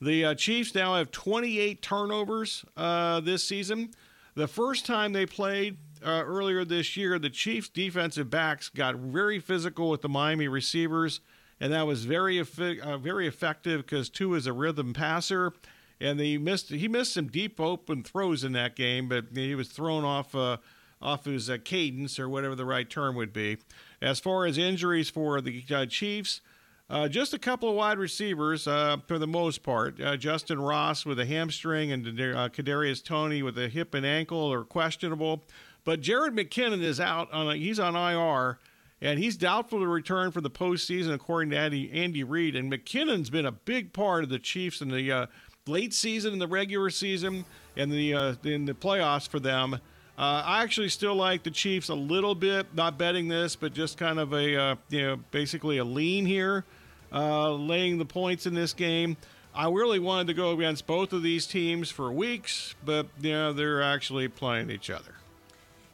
[0.00, 3.90] The uh, Chiefs now have 28 turnovers uh, this season.
[4.34, 9.38] The first time they played uh, earlier this year, the Chiefs' defensive backs got very
[9.38, 11.20] physical with the Miami receivers,
[11.58, 15.52] and that was very uh, very effective because Tua is a rhythm passer,
[16.00, 19.68] and he missed he missed some deep open throws in that game, but he was
[19.68, 20.56] thrown off uh,
[21.02, 23.58] off his uh, cadence or whatever the right term would be.
[24.02, 26.40] As far as injuries for the uh, Chiefs.
[26.88, 30.00] Uh, just a couple of wide receivers uh, for the most part.
[30.00, 34.52] Uh, Justyn Ross with a hamstring and uh, Kadarius Toney with a hip and ankle
[34.52, 35.44] are questionable.
[35.84, 38.58] But Jerick McKinnon is out on a, he's on IR
[39.00, 42.54] and he's doubtful to return for the postseason, according to Andy, Andy Reid.
[42.54, 45.26] And McKinnon's been a big part of the Chiefs in the uh,
[45.66, 47.44] late season, in the regular season,
[47.76, 49.74] and the uh, in the playoffs for them.
[50.18, 52.74] Uh, I actually still like the Chiefs a little bit.
[52.74, 56.64] Not betting this, but just kind of a uh, you know basically a lean here
[57.12, 59.16] uh, laying the points in this game.
[59.54, 63.52] I really wanted to go against both of these teams for weeks, but you know,
[63.52, 65.14] they're actually playing each other.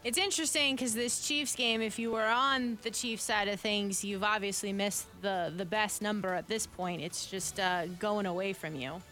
[0.06, 4.04] It's interesting because this Chiefs game, if you were on the Chiefs side of things,
[4.04, 7.02] you've obviously missed the, the best number at this point.
[7.02, 9.02] It's just uh, going away from you.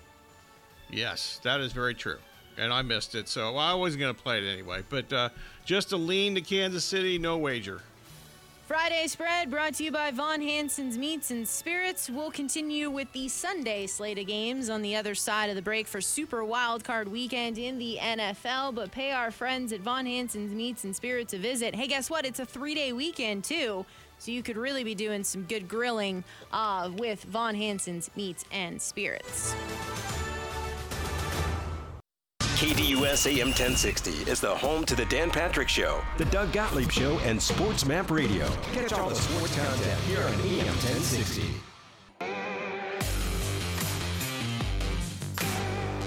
[0.89, 2.19] Yes, that is very true.
[2.57, 4.85] And I missed it, so I wasn't going to play it anyway.
[4.89, 5.29] But uh,
[5.65, 7.81] just a lean to Kansas City, no wager.
[8.67, 12.09] Friday spread brought to you by Von Hanson's Meats and Spirits.
[12.09, 15.87] We'll continue with the Sunday slate of games on the other side of the break
[15.87, 18.75] for Super Wild Card Weekend in the NFL.
[18.75, 21.75] But pay our friends at Von Hanson's Meats and Spirits a visit.
[21.75, 22.25] Hey, guess what?
[22.25, 23.85] It's a three day weekend, too.
[24.19, 28.81] So you could really be doing some good grilling uh, with Von Hanson's Meats and
[28.81, 29.55] Spirits.
[32.55, 37.19] KDUS AM 1060 is the home to the Dan Patrick Show, the Doug Gottlieb Show,
[37.25, 38.49] and Sports Map Radio.
[38.73, 41.43] Catch all the sports content here on AM 1060.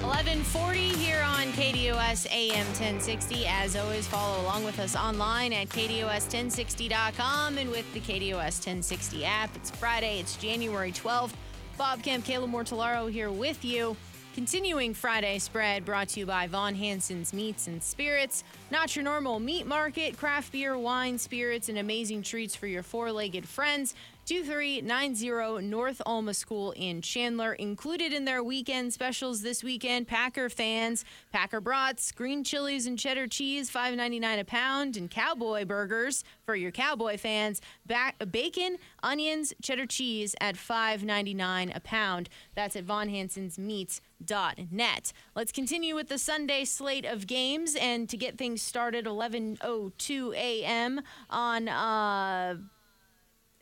[0.02, 3.46] 1140 here on KDUS AM 1060.
[3.46, 9.54] As always, follow along with us online at KDUS1060.com and with the KDUS 1060 app.
[9.58, 11.34] It's Friday, it's January 12th.
[11.78, 13.98] Bob Kemp, Kayla Mortellaro here with you.
[14.38, 18.44] Continuing Friday spread brought to you by Von Hanson's Meats and Spirits.
[18.70, 23.12] Not your normal meat market, craft beer, wine, spirits, and amazing treats for your four
[23.12, 23.96] legged friends.
[24.28, 27.54] 2390 North Alma School in Chandler.
[27.54, 33.28] Included in their weekend specials this weekend, Packer fans, Packer brats, green chilies and cheddar
[33.28, 39.86] cheese, $5.99 a pound, and cowboy burgers for your cowboy fans, back, bacon, onions, cheddar
[39.86, 42.28] cheese at $5.99 a pound.
[42.54, 45.14] That's at vonhansonsmeats.net.
[45.36, 51.00] Let's continue with the Sunday slate of games and to get things started 11:02 a.m.
[51.30, 52.58] on uh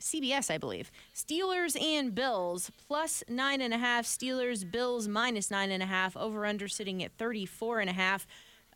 [0.06, 0.92] CBS, I believe.
[1.16, 4.06] Steelers and Bills plus nine and a half.
[4.06, 6.16] Steelers, Bills minus nine and a half.
[6.16, 8.28] Over under sitting at 34 and a half.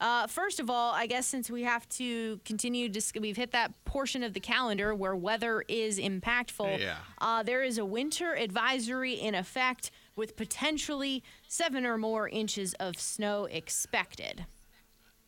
[0.01, 3.83] Uh, first of all, I guess since we have to continue, to, we've hit that
[3.83, 6.79] portion of the calendar where weather is impactful.
[6.79, 6.95] Yeah.
[7.19, 12.97] Uh, there is a winter advisory in effect with potentially seven or more inches of
[12.97, 14.45] snow expected.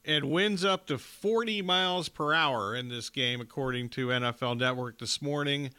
[0.03, 4.97] And winds up to 40 miles per hour in this game, according to NFL Network
[4.97, 5.71] this morning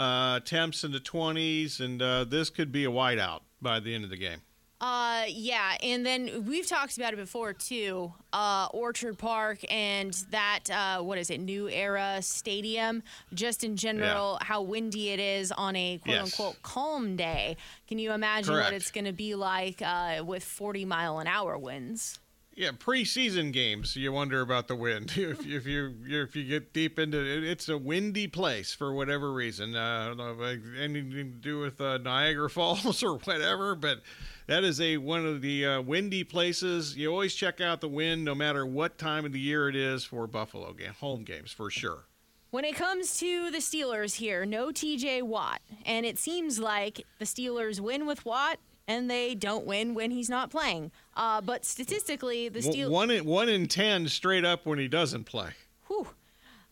[0.00, 4.02] uh, temps in the 20s, and uh, this could be a whiteout by the end
[4.02, 4.40] of the game.
[4.80, 8.10] Uh, yeah, and then we've talked about it before too.
[8.32, 13.02] Uh, Orchard Park and that uh, what is it, New Era Stadium.
[13.34, 14.46] Just in general, yeah.
[14.46, 16.24] how windy it is on a quote yes.
[16.24, 17.58] unquote calm day.
[17.88, 18.68] Can you imagine Correct.
[18.68, 22.18] what it's going to be like uh, with 40 mile an hour winds?
[22.54, 23.94] Yeah, preseason games.
[23.94, 25.12] You wonder about the wind.
[25.16, 29.32] if, if you if you get deep into it, it's a windy place for whatever
[29.32, 29.76] reason.
[29.76, 34.02] Uh, I don't know if anything to do with uh, Niagara Falls or whatever, but
[34.46, 36.96] that is a one of the uh, windy places.
[36.96, 40.04] You always check out the wind, no matter what time of the year it is
[40.04, 42.06] for Buffalo game home games for sure.
[42.50, 47.24] When it comes to the Steelers here, no TJ Watt, and it seems like the
[47.24, 50.90] Steelers win with Watt and they don't win when he's not playing.
[51.14, 55.24] Uh, but statistically, the Steelers one in, one in ten straight up when he doesn't
[55.24, 55.50] play.
[55.86, 56.08] Whew.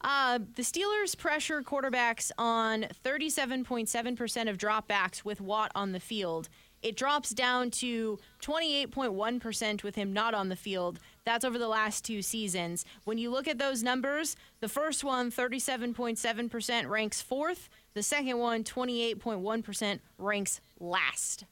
[0.01, 6.49] Uh, the Steelers pressure quarterbacks on 37.7% of dropbacks with Watt on the field.
[6.83, 11.01] It drops down to 28.1% with him not on the field.
[11.25, 12.85] That's over the last two seasons.
[13.05, 17.69] When you look at those numbers, the first one, 37.7%, ranks fourth.
[17.95, 21.45] The second one, 28.1%, ranks last.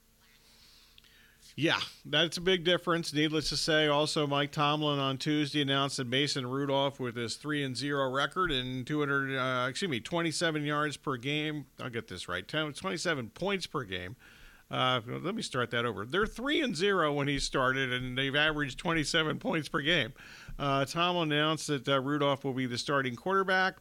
[1.59, 3.15] Yeah, that's a big difference.
[3.15, 7.65] Needless to say, also Mike Tomlin on Tuesday announced that Mason Rudolph, with his three
[7.65, 11.65] and zero record and 200, uh, excuse me, 27 yards per game.
[11.81, 12.47] I'll get this right.
[12.47, 14.17] 10, 27 points per game.
[14.71, 16.05] Uh, let me start that over.
[16.05, 20.13] They're three and zero when he started, and they've averaged 27 points per game.
[20.59, 23.77] Uh, Tom announced that uh, Rudolph will be the starting quarterback.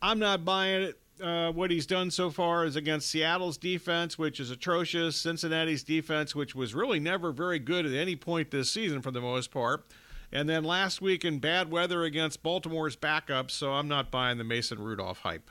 [0.00, 1.00] I'm not buying it.
[1.22, 6.34] Uh, what he's done so far is against Seattle's defense, which is atrocious, Cincinnati's defense,
[6.34, 9.84] which was really never very good at any point this season for the most part.
[10.32, 14.44] And then last week in bad weather against Baltimore's backups, so I'm not buying the
[14.44, 15.50] Mason Rudolph hype.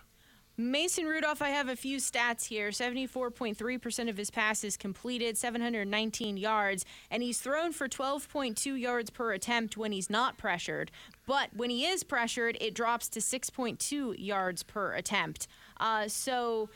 [0.60, 2.68] Mason Rudolph, I have a few stats here.
[2.68, 9.78] 74.3% of his passes completed, 719 yards, and he's thrown for 12.2 yards per attempt
[9.78, 10.92] when he's not pressured.
[11.26, 15.48] But when he is pressured, it drops to 6.2 yards per attempt.
[15.80, 16.70] Uh, so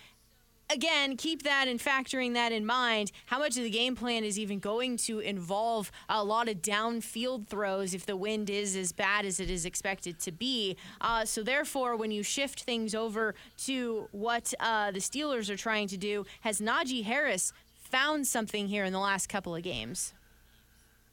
[0.74, 3.12] again, keep that and factoring that in mind.
[3.28, 7.48] How much of the game plan is even going to involve a lot of downfield
[7.48, 10.76] throws if the wind is as bad as it is expected to be?
[11.00, 15.88] Uh, so, therefore, when you shift things over to what uh, the Steelers are trying
[15.88, 20.14] to do, has Najee Harris found something here in the last couple of games?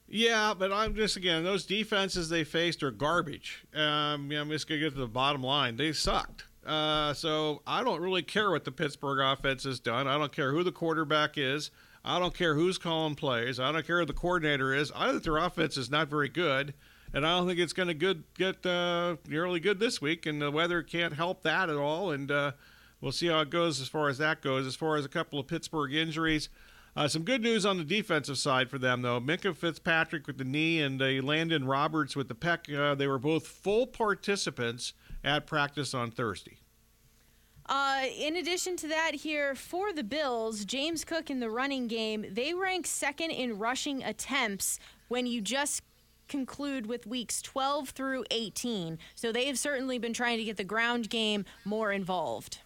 [0.08, 3.64] Yeah, but I'm just again those defenses they faced are garbage.
[3.72, 5.76] Um, I'm just gonna get to the bottom line.
[5.76, 6.46] They sucked.
[6.66, 10.06] Uh, so I don't really care what the Pittsburgh offense has done.
[10.06, 11.70] I don't care who the quarterback is.
[12.04, 13.60] I don't care who's calling plays.
[13.60, 14.92] I don't care who the coordinator is.
[14.94, 16.74] I think their offense is not very good,
[17.12, 20.26] and I don't think it's going to good get uh, nearly good this week.
[20.26, 22.10] And the weather can't help that at all.
[22.10, 22.52] And uh,
[23.00, 24.66] we'll see how it goes as far as that goes.
[24.66, 26.48] As far as a couple of Pittsburgh injuries.
[26.96, 29.20] Uh, some good news on the defensive side for them, though.
[29.20, 32.74] Minkah Fitzpatrick with the knee and uh, Elandon Roberts with the pec.
[32.74, 34.92] Uh, they were both full participants
[35.24, 36.58] at practice on Thursday.
[37.66, 42.26] Uh, in addition to that, here for the Bills, James Cook in the running game,
[42.28, 45.82] they rank second in rushing attempts when you just
[46.26, 48.98] conclude with weeks 12 through 18.
[49.14, 52.58] So they've certainly been trying to get the ground game more involved.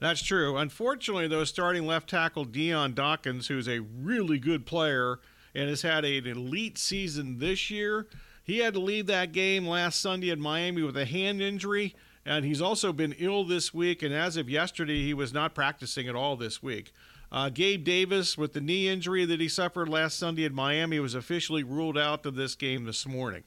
[0.00, 0.56] That's true.
[0.56, 5.18] Unfortunately, though, starting left tackle Dion Dawkins, who's a really good player
[5.54, 8.06] and has had an elite season this year,
[8.44, 12.44] he had to leave that game last Sunday in Miami with a hand injury, and
[12.44, 14.02] he's also been ill this week.
[14.02, 16.92] And as of yesterday, he was not practicing at all this week.
[17.32, 21.14] Uh, Gabe Davis, with the knee injury that he suffered last Sunday in Miami, was
[21.14, 23.42] officially ruled out of this game this morning.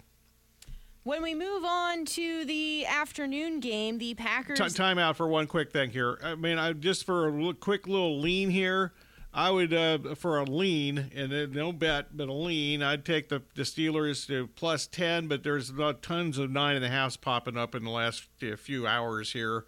[1.03, 4.59] When we move on to the afternoon game, the Packers.
[4.59, 6.19] T- time out for one quick thing here.
[6.21, 8.91] I mean, I just for a quick little lean here.
[9.38, 12.81] I would uh, for a lean and no bet, but a lean.
[12.81, 15.71] I'd take the, the Steelers to plus ten, but there's
[16.01, 18.25] tons of nine and a halfs popping up in the last
[18.57, 19.65] few hours here,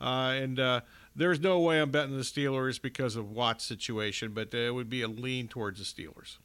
[0.00, 0.80] uh, and uh,
[1.14, 5.02] there's no way I'm betting the Steelers because of Watt's situation, but it would be
[5.02, 6.38] a lean towards the Steelers.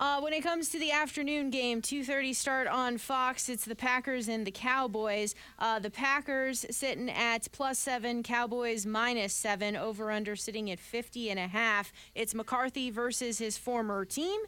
[0.00, 3.48] Uh, when it comes to the afternoon game, 2:30 start on Fox.
[3.48, 5.36] It's the Packers and the Cowboys.
[5.58, 9.76] Uh, the Packers sitting at plus seven, Cowboys minus seven.
[9.76, 11.92] Over under sitting at 50 and a half.
[12.14, 14.40] It's McCarthy versus his former team.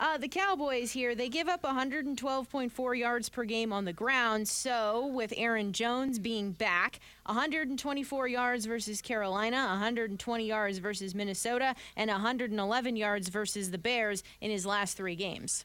[0.00, 4.46] Uh, the Cowboys here, they give up 112.4 yards per game on the ground.
[4.46, 12.12] So, with Aaron Jones being back, 124 yards versus Carolina, 120 yards versus Minnesota, and
[12.12, 15.64] 111 yards versus the Bears in his last three games.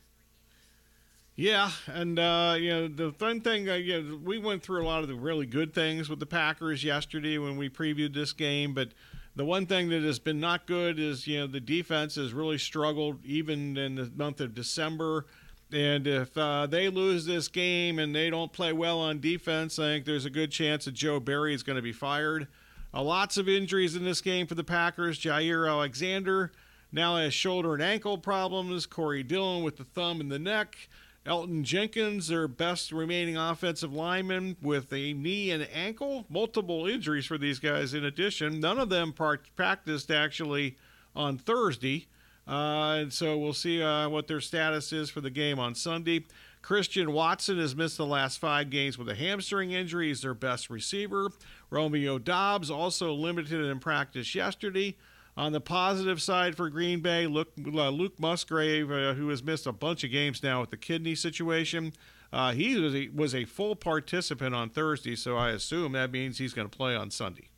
[1.36, 4.86] Yeah, and uh, you know the fun thing, uh, you know, we went through a
[4.86, 8.74] lot of the really good things with the Packers yesterday when we previewed this game,
[8.74, 8.90] but
[9.36, 12.58] the one thing that has been not good is you know the defense has really
[12.58, 15.26] struggled even in the month of December.
[15.72, 19.84] And if uh, they lose this game and they don't play well on defense, I
[19.84, 22.48] think there's a good chance that Joe Barry is going to be fired.
[22.94, 25.20] Uh, lots of injuries in this game for the Packers.
[25.20, 26.52] Jaire Alexander
[26.92, 28.86] now has shoulder and ankle problems.
[28.86, 30.78] Corey Dillon with the thumb and the neck.
[31.26, 36.26] Elgton Jenkins, their best remaining offensive lineman, with a knee and ankle.
[36.30, 38.60] Multiple injuries for these guys in addition.
[38.60, 40.78] None of them practiced actually
[41.16, 42.08] on Thursday.
[42.46, 46.26] Uh, and so we'll see uh, what their status is for the game on Sunday.
[46.62, 50.08] Christian Watson has missed the last five games with a hamstring injury.
[50.08, 51.30] He's their best receiver.
[51.70, 54.96] Romeo Doubs also limited in practice yesterday.
[55.36, 59.66] On the positive side for Green Bay, Luke, uh, Luke Musgrave, uh, who has missed
[59.66, 61.94] a bunch of games now with the kidney situation,
[62.32, 66.38] uh, he was a, was a full participant on Thursday, so I assume that means
[66.38, 67.50] he's going to play on Sunday.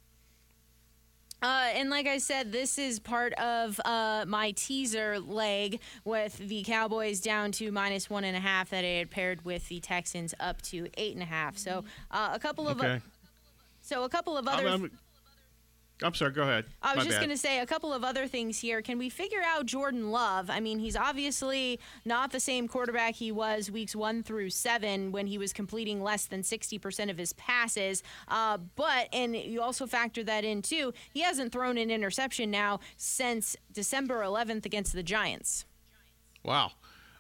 [1.41, 6.63] Uh, and like I said, this is part of uh, my teaser leg with the
[6.63, 10.33] Cowboys down to minus one and a half that I had paired with the Texans
[10.39, 11.57] up to eight and a half.
[11.57, 12.99] So uh, a couple of okay.
[13.81, 14.67] so a couple of other.
[14.67, 14.91] I'm, I'm,
[16.03, 16.65] I'm sorry, go ahead.
[16.81, 18.81] I was My just going to say a couple of other things here.
[18.81, 20.49] Can we figure out Jordan Love?
[20.49, 25.27] I mean, he's obviously not the same quarterback he was weeks one through seven when
[25.27, 28.03] he was completing less than 60% of his passes.
[28.27, 32.79] Uh, but, and you also factor that in too, he hasn't thrown an interception now
[32.97, 35.65] since December 11th against the Giants.
[36.43, 36.71] Wow.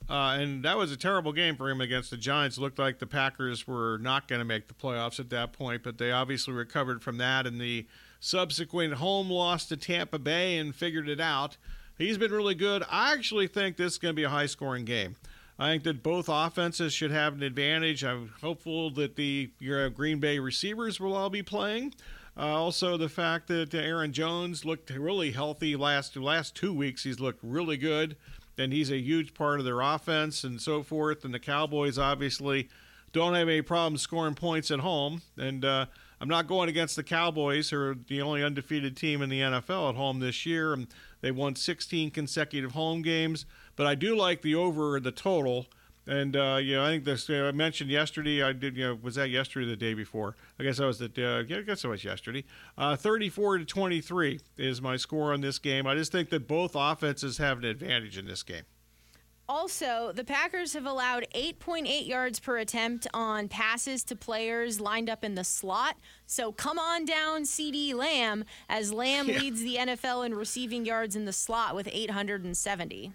[0.09, 2.57] Uh, and that was a terrible game for him against the Giants.
[2.57, 5.81] It looked like the Packers were not going to make the playoffs at that point,
[5.81, 7.87] but they obviously recovered from that And the
[8.25, 11.57] subsequent home loss to Tampa Bay and figured it out.
[11.97, 12.83] He's been really good.
[12.89, 15.15] I actually think this is going to be a high scoring game.
[15.59, 18.03] I think that both offenses should have an advantage.
[18.03, 21.93] I'm hopeful that the your Green Bay receivers will all be playing.
[22.35, 27.19] Uh, also, the fact that Aaron Jones looked really healthy last last two weeks, he's
[27.19, 28.17] looked really good,
[28.57, 31.23] and he's a huge part of their offense and so forth.
[31.23, 32.67] And the Cowboys obviously
[33.13, 35.21] don't have any problem scoring points at home.
[35.37, 35.85] And uh,
[36.25, 39.89] I'm not going against the Cowboys, who are the only undefeated team in the NFL
[39.89, 40.73] at home this year.
[40.73, 40.87] And
[41.21, 43.45] they won 16 consecutive home games.
[43.75, 45.67] But I do like the over the total.
[46.07, 47.29] And uh, you know, I think this.
[47.29, 48.41] Uh, I mentioned yesterday.
[48.41, 48.75] I did.
[48.75, 50.35] You know, was that yesterday or the day before?
[50.59, 51.05] I guess I was the.
[51.05, 52.43] Uh, yeah, I guess it was yesterday.
[52.75, 55.85] Uh, 34 to 23 is my score on this game.
[55.85, 58.63] I just think that both offenses have an advantage in this game.
[59.47, 65.23] Also, the Packers have allowed 8.8 yards per attempt on passes to players lined up
[65.23, 65.97] in the slot.
[66.25, 69.39] So come on down, CeeDee Lamb, as Lamb Yeah.
[69.39, 73.13] leads the NFL in receiving yards in the slot with 870.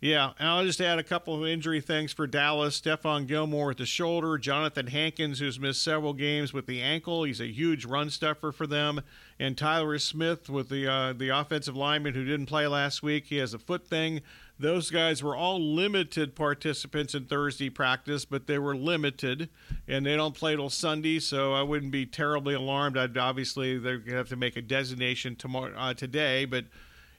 [0.00, 2.78] Yeah, and I'll just add a couple of injury things for Dallas.
[2.78, 7.24] Stephon Gilmore with the shoulder, Jonathan Hankins, who's missed several games with the ankle.
[7.24, 9.00] He's a huge run stuffer for them.
[9.38, 13.26] And Tyler Smith with the uh, the offensive lineman who didn't play last week.
[13.28, 14.20] He has a foot thing.
[14.58, 19.48] Those guys were all limited participants in Thursday practice, but they were limited,
[19.88, 22.96] and they don't play till Sunday, so I wouldn't be terribly alarmed.
[22.96, 26.66] I'd obviously they're gonna have to make a designation tomorrow uh, today, but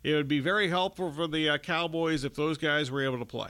[0.02, 3.26] it would be very helpful for the uh, Cowboys if those guys were able to
[3.26, 3.50] play.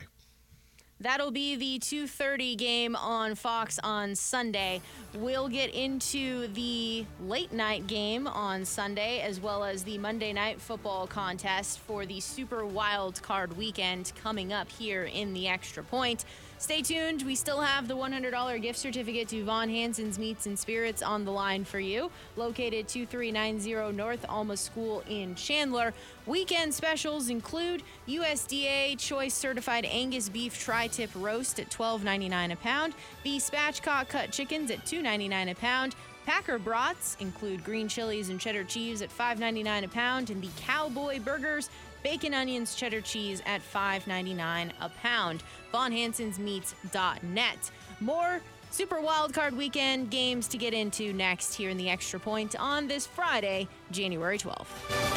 [1.01, 4.81] That'll be the 2:30 game on Fox on Sunday.
[5.13, 10.61] We'll get into the late night game on Sunday as well as the Monday night
[10.61, 16.23] football contest for the Super Wild Card weekend coming up here in the Extra Point.
[16.57, 17.23] Stay tuned.
[17.23, 21.31] We still have the $100 gift certificate to Von Hanson's Meats and Spirits on the
[21.31, 22.09] line for you.
[22.37, 25.93] Located 2390 North Alma School in Chandler.
[26.25, 32.93] Weekend specials include USDA Choice Certified Angus Beef Tri-Tip Roast at $12.99 a pound,
[33.23, 35.95] the Spatchcock Cut Chickens at $2.99 a pound,
[36.25, 41.19] Packer brats include green chilies and cheddar cheese at $5.99 a pound, and the Cowboy
[41.19, 41.69] Burgers,
[42.05, 45.41] bacon, onions, cheddar cheese at $5.99 a pound.
[45.73, 47.71] VonHansonsMeats.net.
[47.99, 52.87] More Super Wildcard Weekend games to get into next here in the Extra Point on
[52.87, 55.14] this Friday, January 12th.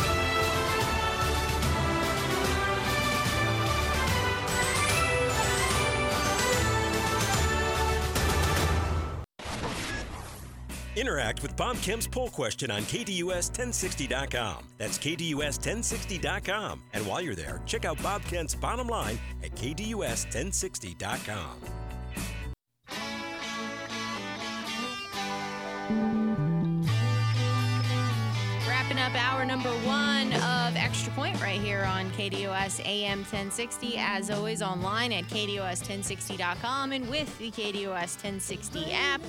[10.99, 14.65] Interact with Bob Kemp's poll question on KDUS1060.com.
[14.79, 16.83] That's KDUS1060.com.
[16.93, 21.88] And while you're there, check out Bob Kemp's bottom line at KDUS1060.com.
[31.09, 33.97] Extra Point right here on KDUS AM 1060.
[33.97, 39.23] As always, online at KDUS1060.com and with the KDUS 1060 app.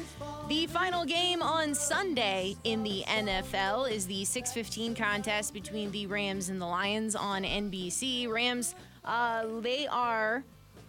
[0.49, 6.49] The final game on Sunday in the NFL is the 6:15 contest between the Rams
[6.49, 8.27] and the Lions on NBC.
[8.27, 8.75] Rams,
[9.05, 10.43] uh, they are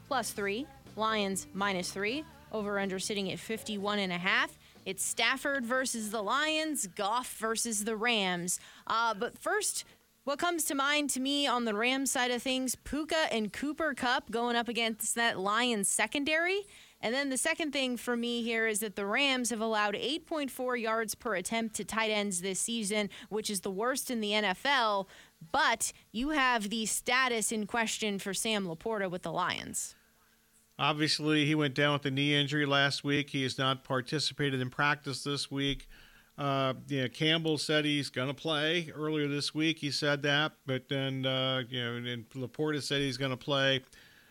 [0.09, 0.67] plus three.
[0.97, 2.25] Lions minus three.
[2.51, 4.59] Over under sitting at 51 and a half.
[4.85, 8.59] It's Stafford versus the Lions, Goff versus the Rams.
[8.89, 9.85] Uh, but first,
[10.25, 13.95] what comes to mind to me on the Rams side of things, Puka and Cooper
[13.95, 16.67] Kupp going up against that Lions secondary.
[17.01, 20.81] And then the second thing for me here is that the Rams have allowed 8.4
[20.81, 25.07] yards per attempt to tight ends this season, which is the worst in the NFL.
[25.51, 29.95] But you have the status in question for Sam LaPorta with the Lions.
[30.79, 33.31] Obviously, he went down with a knee injury last week.
[33.31, 35.89] He has not participated in practice this week.
[36.41, 39.81] Uh, yeah, Campbell said he's going to play earlier this week.
[39.81, 43.83] He said that, but then uh, you know, and LaPorta said he's going to play.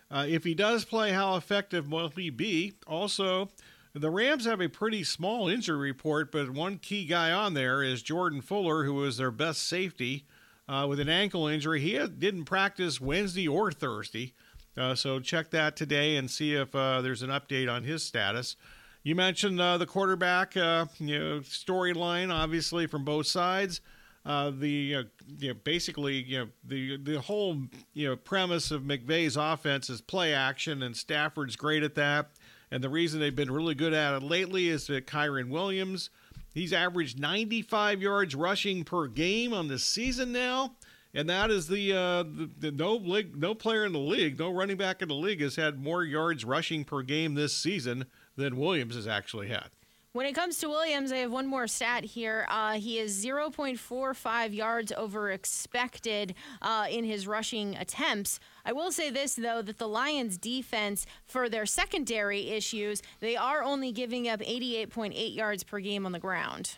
[0.10, 2.74] Uh, if he does play, how effective will he be?
[2.88, 3.50] Also,
[3.94, 8.02] the Rams have a pretty small injury report, but one key guy on there is
[8.02, 10.26] Jordan Fuller, who was their best safety
[10.68, 11.80] uh, with an ankle injury.
[11.80, 14.34] He didn't practice Wednesday or Thursday.
[14.76, 18.56] Uh, so check that today and see if uh, there's an update on his status.
[19.04, 23.82] You mentioned uh, the quarterback, uh, you know, storyline, obviously from both sides.
[24.26, 25.08] uh, the you
[25.42, 27.62] know, basically you know the the whole
[27.94, 32.32] you know premise of McVay's offense is play action, and Stafford's great at that.
[32.72, 36.12] And the reason they've been really good at it lately is that Kyren Williams,
[36.54, 40.76] he's averaged 95 yards rushing per game on the season now.
[41.12, 44.52] And that is the, uh, the, the no league, no player in the league, no
[44.52, 48.06] running back in the league has had more yards rushing per game this season
[48.40, 49.70] than Williams has actually had.
[50.12, 52.48] When it comes to Williams, I have one more stat here.
[52.50, 56.34] Uh, he is 0.45 yards over expected
[56.64, 58.40] uh, in his rushing attempts.
[58.66, 63.62] I will say this, though, that the Lions' defense, for their secondary issues, they are
[63.62, 66.78] only giving up 88.8 yards per game on the ground.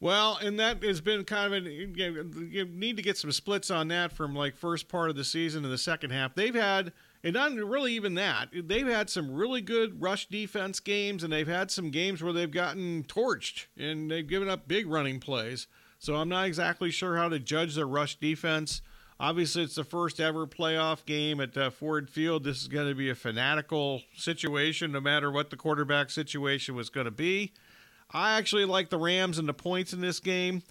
[0.00, 1.70] Well, and that has been kind of an
[2.50, 5.62] you need to get some splits on that from like first part of the season
[5.62, 6.34] to the second half.
[6.34, 6.92] They've had
[7.22, 8.48] and not really even that.
[8.52, 12.50] They've had some really good rush defense games, and they've had some games where they've
[12.50, 15.66] gotten torched and they've given up big running plays.
[15.98, 18.80] So I'm not exactly sure how to judge their rush defense.
[19.18, 22.42] Obviously, it's the first ever playoff game at uh, Ford Field.
[22.42, 26.88] This is going to be a fanatical situation, no matter what the quarterback situation was
[26.88, 27.52] going to be.
[28.12, 30.62] I actually like the Rams and the points in this game.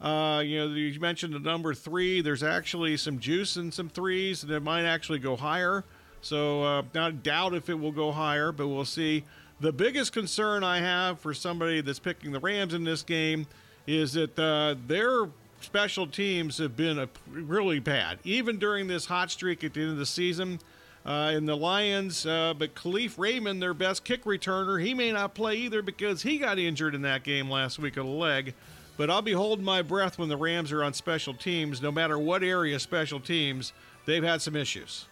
[0.00, 2.20] Uh, you know, you mentioned the number three.
[2.20, 5.84] There's actually some juice in some threes and it might actually go higher.
[6.22, 9.24] So, uh, not doubt if it will go higher, but we'll see.
[9.60, 13.46] The biggest concern I have for somebody that's picking the Rams in this game
[13.86, 15.28] is that uh, their
[15.60, 19.90] special teams have been a, really bad, even during this hot streak at the end
[19.92, 20.60] of the season.
[21.04, 25.34] Uh, in the Lions, uh, but Kalif Raymond, their best kick returner, he may not
[25.34, 28.54] play either because he got injured in that game last week of the leg.
[28.96, 32.18] But I'll be holding my breath when the Rams are on special teams, no matter
[32.18, 33.72] what area special teams,
[34.04, 35.06] they've had some issues.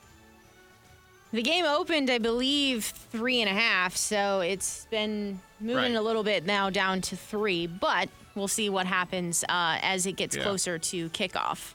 [1.35, 5.95] The game opened, I believe, three and a half, so it's been moving right.
[5.97, 10.13] a little bit now down to three, but we'll see what happens uh, as it
[10.13, 10.45] gets yeah.
[10.45, 11.75] closer to kickoff.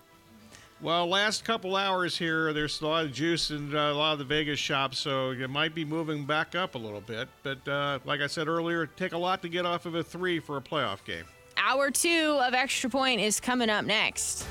[0.80, 4.20] Well, last couple hours here, there's a lot of juice in uh, a lot of
[4.20, 7.28] the Vegas shops, so it might be moving back up a little bit.
[7.44, 10.02] But uh, like I said earlier, it take a lot to get off of a
[10.02, 11.26] three for a playoff game.
[11.58, 14.48] Hour two of Extra Point is coming up next.